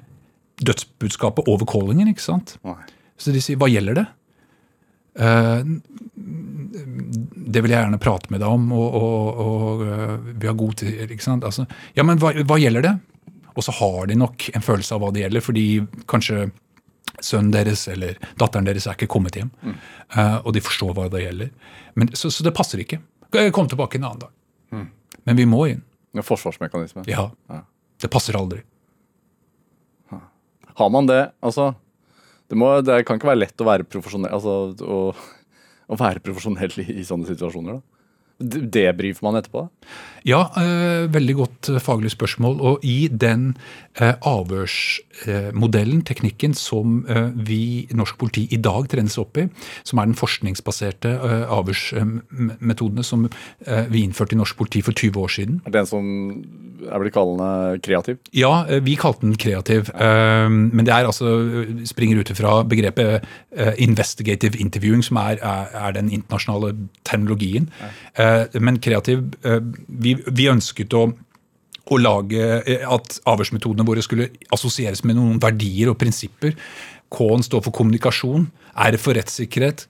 [0.64, 2.58] dødsbudskapet over callingen, ikke sant?
[2.68, 2.82] Nei.
[3.20, 4.06] Så de sier, hva gjelder det?
[5.24, 5.64] Eh,
[7.54, 10.76] det vil jeg gjerne prate med deg om, og, og, og eh, vi har god
[10.82, 11.46] tid, ikke sant?
[11.48, 11.66] Altså,
[11.98, 12.94] ja, men hva, hva gjelder det?
[13.54, 15.66] Og så har de nok en følelse av hva det gjelder, fordi
[16.10, 16.48] kanskje
[17.24, 21.24] sønnen deres eller datteren deres er ikke kommet hjem, eh, og de forstår hva det
[21.28, 21.54] gjelder.
[22.00, 23.00] Men, så, så det passer ikke.
[23.54, 24.34] Kom tilbake en annen dag.
[25.24, 25.86] Men vi må inn.
[26.14, 27.06] Ja, forsvarsmekanisme.
[27.10, 27.30] Ja.
[28.02, 28.60] Det passer aldri.
[30.76, 31.32] Har man det?
[31.40, 31.74] Altså,
[32.50, 35.00] det, må, det kan ikke være lett å være profesjonell, altså, å,
[35.94, 37.80] å være profesjonell i, i sånne situasjoner.
[37.80, 37.94] da.
[38.44, 39.68] Debrifer man etterpå?
[40.24, 42.60] Ja, eh, veldig godt eh, faglig spørsmål.
[42.64, 43.58] Og i den
[44.00, 47.02] eh, avhørsmodellen, teknikken, som
[47.36, 49.48] vi norsk politi i dag trenes opp i,
[49.86, 51.12] som er den forskningsbaserte
[51.52, 53.28] avhørsmetodene som
[53.92, 56.08] vi innførte i norsk politi for 20 år siden, Er det en som
[56.92, 58.18] er blitt kallende kreativ?
[58.36, 59.90] Ja, vi kalte den kreativ.
[59.94, 63.24] eh, Men det er altså, springer ut ifra begrepet
[63.78, 67.70] investigative interviewing, som er, er, den internasjonale terminologien.
[68.18, 69.60] Eh, Men kreativ eh,
[70.28, 71.08] Vi, ønsket å
[71.92, 76.56] å lage eh, at avhørsmetodene våre skulle assosieres med noen verdier og prinsipper.
[77.14, 78.48] K-en står for kommunikasjon,
[78.88, 79.88] R for rettssikkerhet,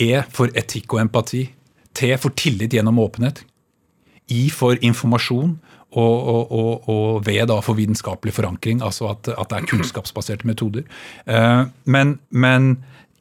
[0.00, 1.46] E for etikk og empati,
[1.96, 3.42] T for tillit gjennom åpenhet,
[4.30, 5.56] I for informasjon,
[5.90, 10.46] og, og, og, og V da for vitenskapelig forankring, altså at, at det er kunnskapsbaserte
[10.46, 10.84] metoder.
[11.26, 12.76] Eh, men, men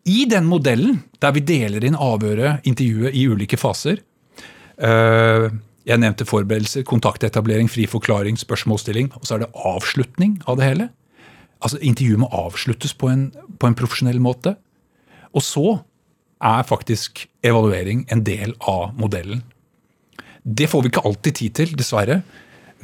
[0.06, 4.04] i den modellen, der vi deler inn avhøret, intervjuet, i ulike faser
[4.78, 5.50] eh,
[5.88, 10.90] Jeg nevnte forberedelser, kontaktetablering, fri forklaring, spørsmålsstilling, og så er det avslutning av det hele.
[11.64, 14.56] Altså Intervjuet må avsluttes på en, på en profesjonell måte.
[15.36, 15.80] Og så
[16.40, 19.44] er faktisk evaluering en del av modellen.
[20.44, 22.22] Det får vi ikke alltid tid til, dessverre.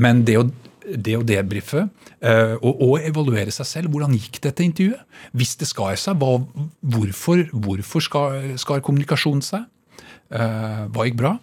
[0.01, 0.43] Men det å,
[0.83, 5.05] det å debrife eh, og, og evaluere seg selv, hvordan gikk dette intervjuet?
[5.31, 6.41] Hvis det skar seg, hva,
[6.95, 9.69] hvorfor, hvorfor skar, skar kommunikasjonen seg?
[10.35, 11.37] Eh, hva gikk bra?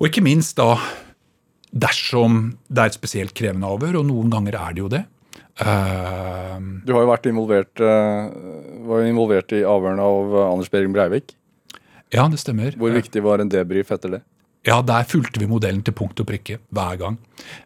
[0.00, 0.74] Og ikke minst da
[1.74, 5.04] dersom det er et spesielt krevende avhør, og noen ganger er det jo det.
[5.60, 8.30] Uh, Du har jo vært involvert, uh,
[8.88, 11.34] var jo involvert i avhørene av eh, Anders Behring Breivik.
[12.14, 12.74] ja, det stemmer.
[12.78, 14.22] Hvor viktig var en debrief etter det?
[14.66, 17.18] Ja, der fulgte vi modellen til punkt og prikke hver gang.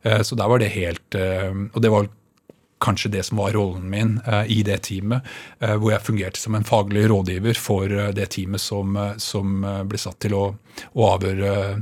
[0.04, 2.08] Uh, Så der var det helt eh, Og det var
[2.80, 5.24] kanskje det som var rollen min eh, i det teamet,
[5.60, 9.64] eh, hvor jeg fungerte som en faglig rådgiver for eh, det teamet som, eh, som
[9.64, 10.44] eh, ble satt til å,
[10.94, 11.80] å avhøre eh,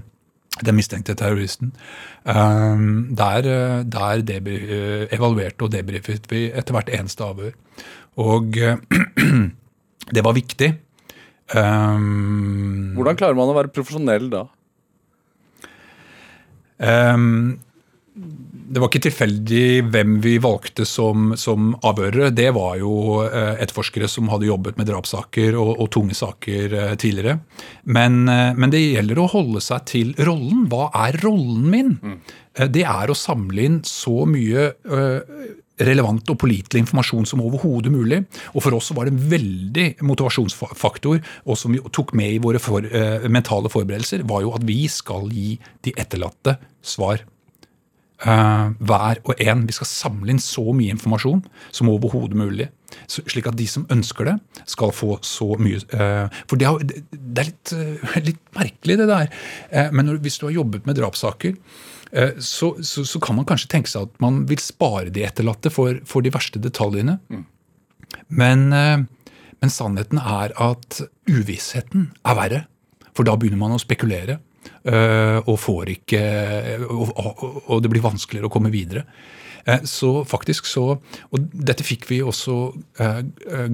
[0.64, 1.72] den mistenkte terroristen.
[2.24, 2.76] Eh,
[3.16, 7.52] Der, eh, der eh, evaluerte og debrifet vi etter hvert eneste avhør.
[8.16, 8.76] Og eh,
[10.14, 10.72] det var viktig.
[11.54, 11.98] Eh,
[12.96, 14.46] Hvordan klarer man å være profesjonell da?
[16.78, 17.58] Ehm,
[18.16, 22.32] det var ikke tilfeldig hvem vi valgte som, som avhørere.
[22.34, 26.94] Det var jo eh, etterforskere som hadde jobbet med drapssaker og, og tunge saker eh,
[27.00, 27.38] tidligere.
[27.84, 30.64] Men, eh, men det gjelder å holde seg til rollen.
[30.72, 31.94] Hva er rollen min?
[32.00, 32.18] Mm.
[32.72, 34.70] det er å samle inn så mye
[35.76, 38.22] relevant og pålitelig informasjon som overhodet mulig.
[38.54, 42.60] Og for oss var det en veldig motivasjonsfaktor, og som vi tok med i våre
[42.62, 42.86] for,
[43.28, 47.26] mentale forberedelser, var jo at vi skal gi de etterlatte svar.
[48.24, 49.66] Eh, hver og en.
[49.68, 51.42] Vi skal samle inn så mye informasjon
[51.74, 52.70] som overhodet mulig.
[53.10, 54.36] Så, slik at de som ønsker det,
[54.70, 59.08] skal få så mye uh, For det, har, det er litt, uh, litt merkelig, det
[59.10, 59.34] der.
[59.92, 61.58] Men når, hvis du har jobbet med drapssaker,
[62.40, 65.98] så, så, så kan man kanskje tenke seg at man vil spare de etterlatte for,
[66.08, 67.18] for de verste detaljene.
[68.28, 68.98] Men, eh,
[69.60, 71.00] men sannheten er at
[71.30, 72.64] uvissheten er verre.
[73.16, 74.38] For da begynner man å spekulere.
[74.84, 76.22] Eh, Og, får ikke,
[76.90, 79.06] og, og, det blir vanskeligere å komme videre.
[79.64, 80.86] Eh, Så faktisk så,
[81.30, 82.58] og Dette fikk vi også
[83.02, 83.22] eh,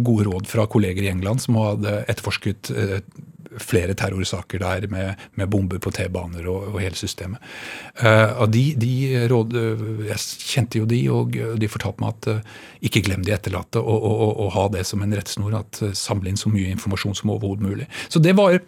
[0.03, 2.73] gode råd fra kolleger i England som hadde etterforsket
[3.61, 7.43] flere terrorsaker der med, med bomber på T-baner og, og hele systemet.
[8.01, 8.93] Uh, og de, de
[9.31, 9.57] råd,
[10.09, 10.21] Jeg
[10.53, 14.33] kjente jo de, og de fortalte meg at uh, ikke glem de etterlatte, og, og,
[14.43, 15.55] og, ha det som en rettsnor.
[15.61, 17.87] at eh, Samle inn så mye informasjon som overhodet mulig.
[18.11, 18.59] Så det var,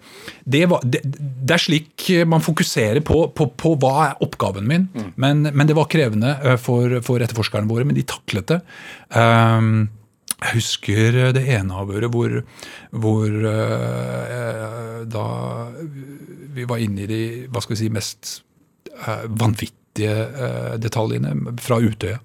[0.44, 4.86] det, var det, det er slik man fokuserer på, på, på hva er oppgaven min.
[5.20, 8.60] Men, men det var krevende eh, for, for etterforskerne våre, men de taklet det.
[9.10, 9.88] Um,
[10.42, 12.40] jeg husker det ene avhøret hvor,
[12.90, 15.26] hvor eh, da
[16.54, 18.34] vi var inne i de hva skal vi si, mest
[18.94, 22.18] eh, vanvittige eh, detaljene fra Utøya.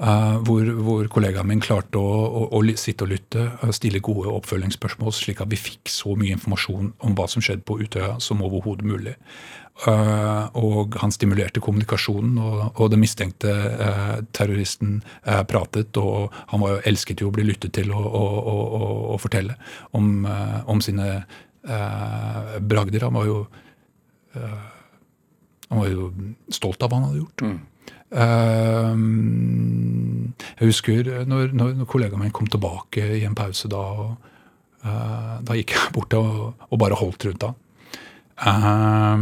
[0.00, 4.32] Eh, hvor, hvor kollegaen min klarte å, å, å sitte og lytte og stille gode
[4.32, 8.40] oppfølgingsspørsmål, slik at vi fikk så mye informasjon om hva som skjedde på Utøya som
[8.46, 9.12] overhodet mulig.
[9.88, 15.96] Eh, og han stimulerte kommunikasjonen, og, og den mistenkte eh, terroristen eh, pratet.
[16.00, 18.76] Og han var elsket jo å bli lyttet til og, og,
[19.14, 19.56] og, fortelle
[19.96, 23.08] om, eh, om sine eh, bragder.
[23.08, 23.40] Han var jo
[24.36, 24.60] eh,
[25.70, 26.08] han var jo
[26.50, 27.44] stolt av hva han hadde gjort.
[27.46, 27.58] Eh,
[28.10, 28.98] jeg
[30.66, 33.84] husker når, når, kollegaen min kom tilbake i en pause da,
[34.82, 36.30] eh, da gikk jeg bort og,
[36.66, 37.54] og bare holdt rundt han.
[38.40, 39.18] Eh,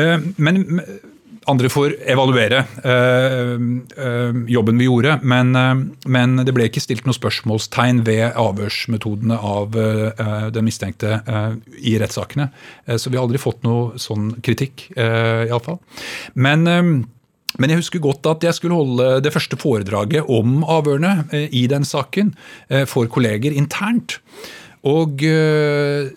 [0.00, 0.56] eh, men
[1.50, 3.60] andre får evaluere øh,
[3.96, 9.38] øh, jobben vi gjorde, men, øh, men, det ble ikke stilt noe spørsmålstegn ved avhørsmetodene
[9.38, 9.76] av
[10.54, 11.20] den mistenkte
[11.78, 12.48] i rettssakene.
[12.98, 15.78] Så vi har aldri fått noe sånn kritikk, uh, iallfall.
[16.34, 16.66] Men
[17.56, 21.24] men jeg husker godt at jeg skulle holde det første foredraget om avhørene
[21.56, 22.34] i den saken
[22.90, 24.18] for kolleger internt.
[24.86, 26.10] Og eh,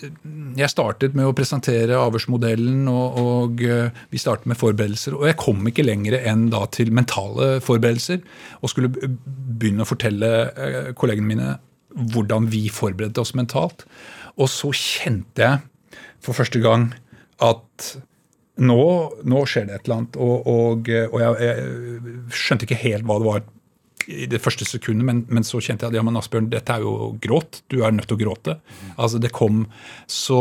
[0.59, 5.15] jeg startet med å presentere avhørsmodellen, og, og, eh, vi startet med forberedelser.
[5.17, 8.21] Og jeg kom ikke lenger enn da til mentale forberedelser,
[8.61, 11.55] og skulle begynne å fortelle eh, kollegene mine
[12.13, 13.87] hvordan vi forberedte oss mentalt.
[14.37, 16.91] Og så kjente jeg for første gang
[17.41, 17.93] at
[18.59, 18.83] nå,
[19.23, 20.19] nå skjer det et eller annet.
[20.21, 23.47] Og, og, og jeg, jeg skjønte ikke helt hva det var
[24.09, 26.85] i det første sekundet, men, men, så kjente jeg at ja, men Asbjørn, dette er
[26.85, 27.61] jo gråt.
[27.69, 28.55] Du er nødt til å gråte.
[28.95, 29.63] Altså, det kom.
[30.09, 30.39] Så,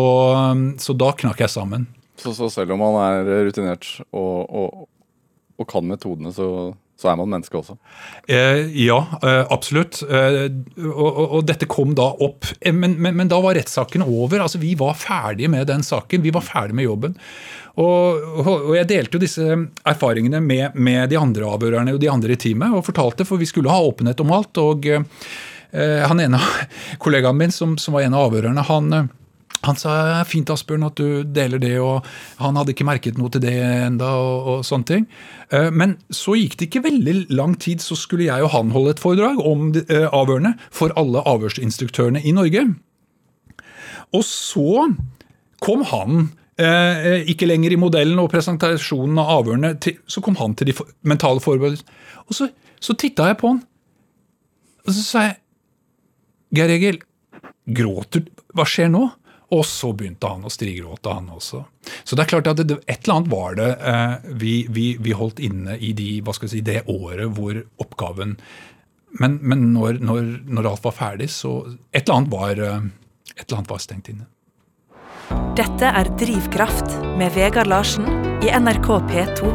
[0.81, 1.87] så da knakk jeg sammen.
[2.19, 4.89] Så, så, selv om man er rutinert og, og,
[5.61, 6.49] og kan metodene, så,
[6.99, 7.77] så, er man menneske også?
[8.27, 10.01] Eh, ja, eh, absolutt.
[10.03, 10.41] Eh,
[10.89, 12.49] og, og, dette kom da opp.
[12.59, 14.43] Eh, men, men, men da var rettssaken over.
[14.43, 16.25] altså Vi var ferdige med den saken.
[16.25, 17.15] Vi var ferdige med jobben.
[17.79, 19.47] Og, og, jeg delte jo disse
[19.87, 23.47] erfaringene med, med, de andre avhørerne og de andre i teamet, og fortalte, for vi
[23.47, 24.59] skulle ha åpenhet om alt.
[24.59, 26.43] og eh, han ene
[27.05, 29.13] kollegaen min som, som, var en av avhørerne, han,
[29.67, 29.93] han sa
[30.29, 32.07] fint Asbjørn at du deler det, og
[32.39, 35.07] han hadde ikke merket noe til det enda, og, og sånne ting.
[35.51, 38.95] Eh, men så gikk det ikke veldig lang tid, så skulle jeg og han holde
[38.95, 42.69] et foredrag om eh, avhørene for alle avhørsinstruktørene i Norge.
[44.15, 44.89] Og så
[45.65, 46.29] kom han
[46.59, 49.77] Eh, ikke lenger i modellen og presentasjonen av avhørene.
[50.11, 50.75] Så kom han til de
[51.07, 51.93] mentale forberedelsene.
[52.27, 52.49] Og så,
[52.83, 53.61] så titta jeg på han,
[54.83, 55.37] og så sa jeg
[56.57, 56.99] Geir Egil,
[57.77, 58.25] gråter
[58.57, 59.05] Hva skjer nå?
[59.55, 61.63] Og så begynte han å strigråte, han også.
[62.05, 65.15] Så det er klart at det, et eller annet var det eh, vi, vi, vi,
[65.17, 68.37] holdt inne i de, hva skal si, det året hvor oppgaven
[69.19, 71.63] Men, men når, når, når, alt var ferdig, så
[71.97, 72.91] Et eller annet var, eh,
[73.39, 74.29] et eller annet var stengt inne.
[75.57, 78.05] Dette er Drivkraft med Vegard Larsen
[78.45, 79.49] i NRK P2.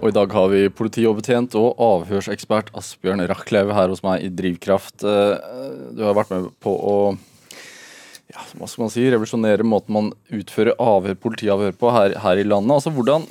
[0.00, 5.04] Og I dag har vi politioverbetjent og avhørsekspert Asbjørn Rachlew her hos meg i Drivkraft.
[5.04, 5.56] Eh,
[5.92, 6.96] du har vært med på å
[8.32, 12.46] ja, hva skal man si, revolusjonere måten man utfører avhør, politiavhør på her, her, i
[12.46, 12.74] landet.
[12.74, 13.28] Altså hvordan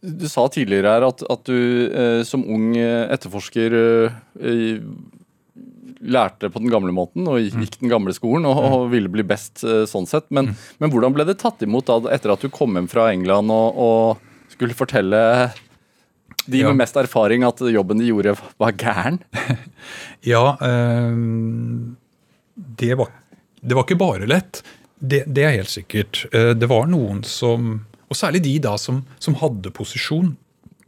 [0.00, 1.58] Du sa tidligere her at, at du
[1.92, 4.80] eh, som ung etterforsker eh,
[6.00, 9.62] lærte på den gamle måten og gikk den gamle skolen og, og ville bli best
[9.66, 10.26] eh, sånn sett.
[10.32, 10.66] Men, mm.
[10.80, 13.76] men, hvordan ble det tatt imot da etter at du kom hjem fra England og,
[13.76, 15.20] og skulle fortelle
[16.46, 16.76] de med ja.
[16.80, 19.20] mest erfaring at jobben de gjorde, var gæren?
[20.32, 21.92] ja, øh,
[22.54, 23.12] det, var,
[23.60, 24.62] det, var, ikke bare lett.
[24.98, 26.24] Det, det, er helt sikkert.
[26.32, 27.72] Eh, det var noen som,
[28.08, 30.34] og særlig de da som, som hadde posisjon,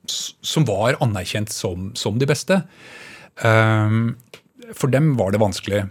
[0.07, 2.59] som var anerkjent som, som de beste.
[3.43, 4.17] Um,
[4.75, 5.85] for dem var det vanskelig.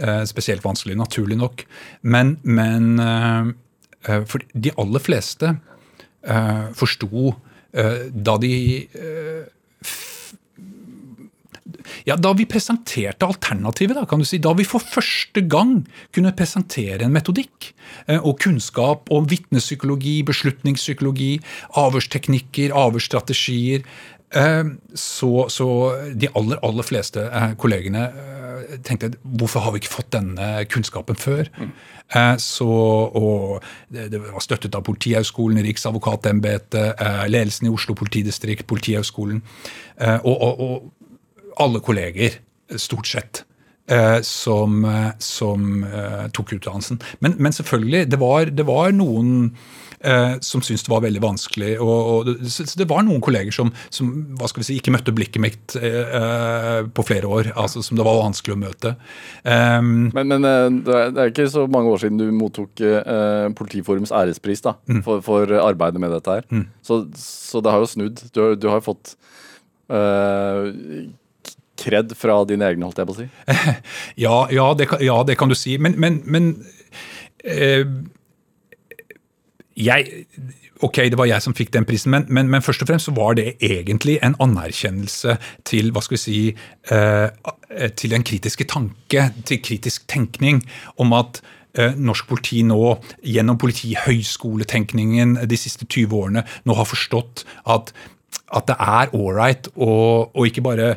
[0.00, 1.66] Eh, spesielt vanskelig, naturlig nok.
[2.00, 3.46] Men, men eh,
[4.08, 5.56] eh, for de aller fleste
[6.78, 7.32] forsto
[7.74, 8.50] da de
[12.08, 15.82] ja, Da vi presenterte alternativet, da, kan du si, da vi for første gang
[16.14, 17.72] kunne presentere en metodikk
[18.22, 21.32] og kunnskap om vitnepsykologi, beslutningspsykologi,
[21.82, 23.84] avhørsteknikker, avhørsstrategier,
[24.34, 24.64] Eh,
[24.94, 25.66] så, så,
[26.14, 31.18] de aller, aller fleste eh, kollegene eh, tenkte hvorfor har vi ikke fått denne kunnskapen
[31.20, 31.50] før?
[31.58, 31.72] Mm.
[32.44, 37.00] Så, og det, det, var støttet av Politihøgskolen, Riksadvokatembetet,
[37.32, 39.40] ledelsen i Oslo politidistrikt, Politihøgskolen
[40.20, 41.01] og, og, og
[41.60, 42.40] alle kolleger,
[42.76, 43.44] stort sett.
[44.24, 44.86] Som,
[45.20, 45.64] som
[46.32, 47.00] tok utdannelsen.
[47.20, 49.50] Men, men selvfølgelig, det var, det var noen
[50.02, 51.72] eh, som syntes det var veldig vanskelig.
[51.82, 54.10] Og, og, så det var noen kolleger som, som
[54.62, 57.52] si, ikke møtte blikket mitt eh, på flere år.
[57.56, 58.94] altså Som det var vanskelig å møte.
[59.44, 64.14] Um, men, men eh, det, er, ikke så mange år siden du mottok eh, Politiforums
[64.14, 65.02] ærespris da, mm.
[65.06, 66.46] for, for, arbeidet med dette her.
[66.50, 66.68] Mm.
[66.84, 68.22] Så, så, det har jo snudd.
[68.34, 69.16] Du, du har jo fått
[69.92, 70.70] eh,
[71.82, 73.28] kred fra dine egne, holdt jeg på å si?
[74.24, 75.76] ja, ja, det, ja, det kan du si.
[75.82, 76.52] Men, men, men
[77.44, 77.84] eh,
[79.76, 80.26] jeg,
[80.82, 83.14] Ok, det var jeg som fikk den prisen, men, men, men, først og fremst så
[83.14, 85.36] var det egentlig en anerkjennelse
[85.68, 86.38] til hva skal vi si,
[86.90, 87.28] eh,
[87.94, 90.58] til den kritiske tanke, til kritisk tenkning,
[90.98, 91.38] om at
[91.78, 92.80] eh, norsk politi nå,
[93.22, 97.94] gjennom politihøyskoletenkningen de siste 20 årene, nå har forstått at,
[98.50, 100.96] at det er ålreit å ikke bare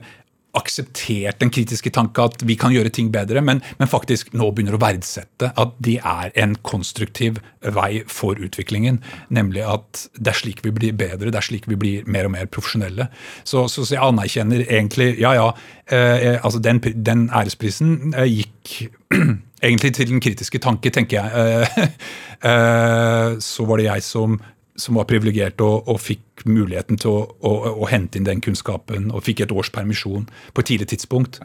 [0.58, 4.78] akseptert den kritiske tanke at vi kan gjøre ting bedre, men, men, faktisk nå begynner
[4.78, 7.40] å verdsette at det er en konstruktiv
[7.76, 9.02] vei for utviklingen.
[9.34, 12.36] Nemlig at det er slik vi blir bedre, det er slik vi blir mer og
[12.36, 13.10] mer profesjonelle.
[13.44, 15.50] Så, så, så jeg anerkjenner egentlig Ja, ja,
[15.92, 18.92] eh, eh altså den, den, æresprisen eh, gikk
[19.66, 21.32] egentlig til den kritiske tanke, tenker jeg.
[21.36, 21.88] Eh,
[22.50, 24.40] eh, så var det jeg som
[24.76, 29.08] som var privilegerte og, og, fikk muligheten til å, å, å, hente inn den kunnskapen
[29.14, 31.40] og fikk et års permisjon på et tidlig tidspunkt.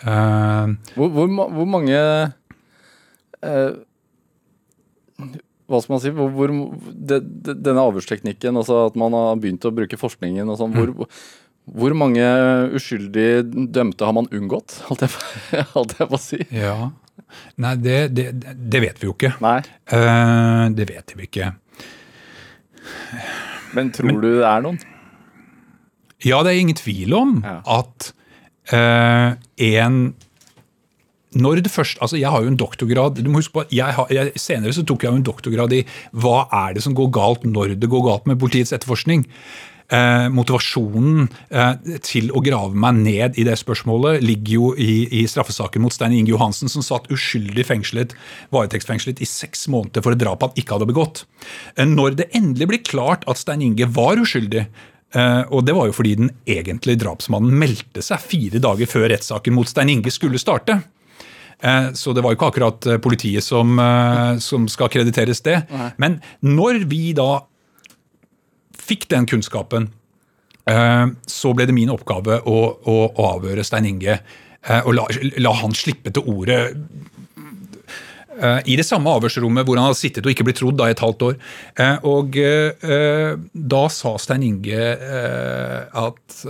[0.00, 3.72] Uh, hvor, hvor, hvor, mange uh,
[5.68, 6.54] Hva skal man si hvor,
[6.88, 11.04] de, de, Denne avhørsteknikken, altså at man har begynt å bruke forskningen og sånn, mm.
[11.76, 12.24] hvor, mange
[12.80, 15.12] uskyldige dømte har man unngått, holdt jeg,
[15.76, 16.40] holdt jeg på å si?
[16.56, 16.78] Ja,
[17.60, 19.34] Nei, det, det, det, vet vi jo ikke.
[19.44, 19.60] Nei.
[19.92, 21.52] Uh, det vet vi ikke.
[23.76, 24.80] Men tror Men, du det er noen?
[26.26, 27.60] Ja, det er ingen tvil om ja.
[27.78, 28.10] at
[28.74, 30.02] uh, en
[31.30, 33.22] når det først, altså Jeg har jo en doktorgrad.
[33.22, 35.84] du må huske på, jeg har, jeg, Senere så tok jeg jo en doktorgrad i
[36.10, 39.22] hva er det som går galt når det går galt med politiets etterforskning.
[39.90, 45.24] Eh, motivasjonen eh, til å grave meg ned i det spørsmålet ligger jo i, i
[45.26, 48.14] straffesaken mot Stein Inge Johansen, som satt uskyldig fengslet,
[48.54, 51.24] varetektsfengslet i seks måneder for et drap han ikke hadde begått.
[51.74, 54.68] Eh, når det endelig blir klart at Stein Inge var uskyldig,
[55.10, 59.56] Uh, og det var jo fordi den egentlige drapsmannen meldte seg fire dager før rettssaken
[59.56, 60.76] mot Stein Inge skulle starte.
[61.58, 63.74] Uh, så det var jo ikke akkurat politiet som,
[64.38, 65.56] som skal krediteres det.
[65.98, 67.40] Men når vi da
[68.90, 69.90] fikk den kunnskapen,
[70.70, 72.98] eh, så ble det min oppgave å, å,
[73.30, 75.06] avhøre Stein Inge eh, og la,
[75.38, 76.60] la, han slippe til ordet
[78.40, 80.96] eh, i det samme avhørsrommet hvor han hadde sittet og ikke blitt trodd da i
[80.96, 81.36] et halvt år.
[82.08, 82.38] Og
[83.52, 84.86] da sa Stein Inge
[86.06, 86.40] at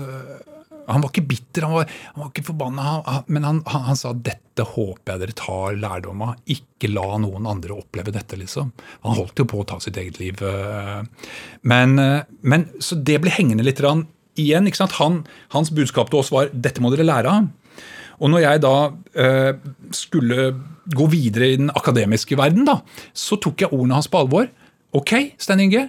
[0.94, 2.94] han var ikke bitter, han var, han var ikke forbanna,
[3.28, 6.40] men han, han, han, sa dette håper jeg dere tar lærdom av.
[6.50, 8.72] Ikke la noen andre oppleve dette, liksom.
[9.06, 10.42] Han holdt jo på å ta sitt eget liv.
[10.42, 11.30] Eh.
[11.70, 14.66] Men, eh, men Så det ble hengende litt igjen.
[14.66, 14.98] ikke sant?
[15.00, 15.22] Han,
[15.54, 17.48] hans budskap til oss var dette må dere lære av.
[18.20, 18.74] Og når jeg da
[19.16, 19.52] eh,
[19.96, 20.50] skulle
[20.90, 22.80] gå videre i den akademiske verden, da,
[23.16, 24.50] så tok jeg ordene hans på alvor.
[24.96, 25.88] Ok, Stein Inge,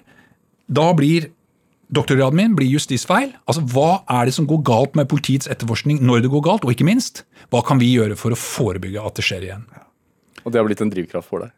[0.72, 1.32] da blir
[1.92, 3.34] Doktorgraden min blir justisfeil.
[3.46, 6.68] Altså, Hva er det som går galt med politiets etterforskning når det går galt?
[6.68, 9.66] Og ikke minst, hva kan vi gjøre for å forebygge at det skjer igjen?
[10.46, 11.52] Og det har blitt en drivkraft for deg?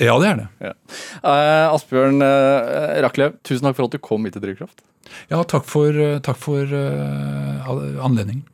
[0.00, 0.46] Ja, det er det.
[0.64, 0.72] Ja.
[1.20, 4.80] Uh, Asbjørn uh, Raklev, tusen takk for at du kom hit til Drivkraft.
[5.28, 8.46] Ja, takk for, uh, takk for anledningen.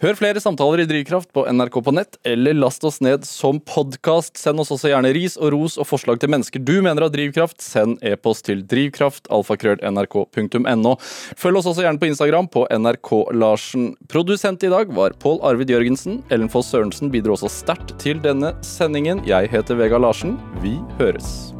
[0.00, 4.38] Hør flere samtaler i Drivkraft på NRK på nett, eller last oss ned som podkast.
[4.40, 7.58] Send oss også gjerne ris og ros og forslag til mennesker du mener har drivkraft.
[7.60, 10.94] Send e-post til drivkraft, alfakrøll.nrk.no.
[11.36, 13.90] Følg oss også gjerne på Instagram på NRK Larsen.
[14.08, 16.22] Produsent i dag var Pål Arvid Jørgensen.
[16.32, 19.20] Ellen Foss Sørensen bidro også sterkt til denne sendingen.
[19.28, 20.38] Jeg heter Vega Larsen.
[20.64, 21.50] Vi høres.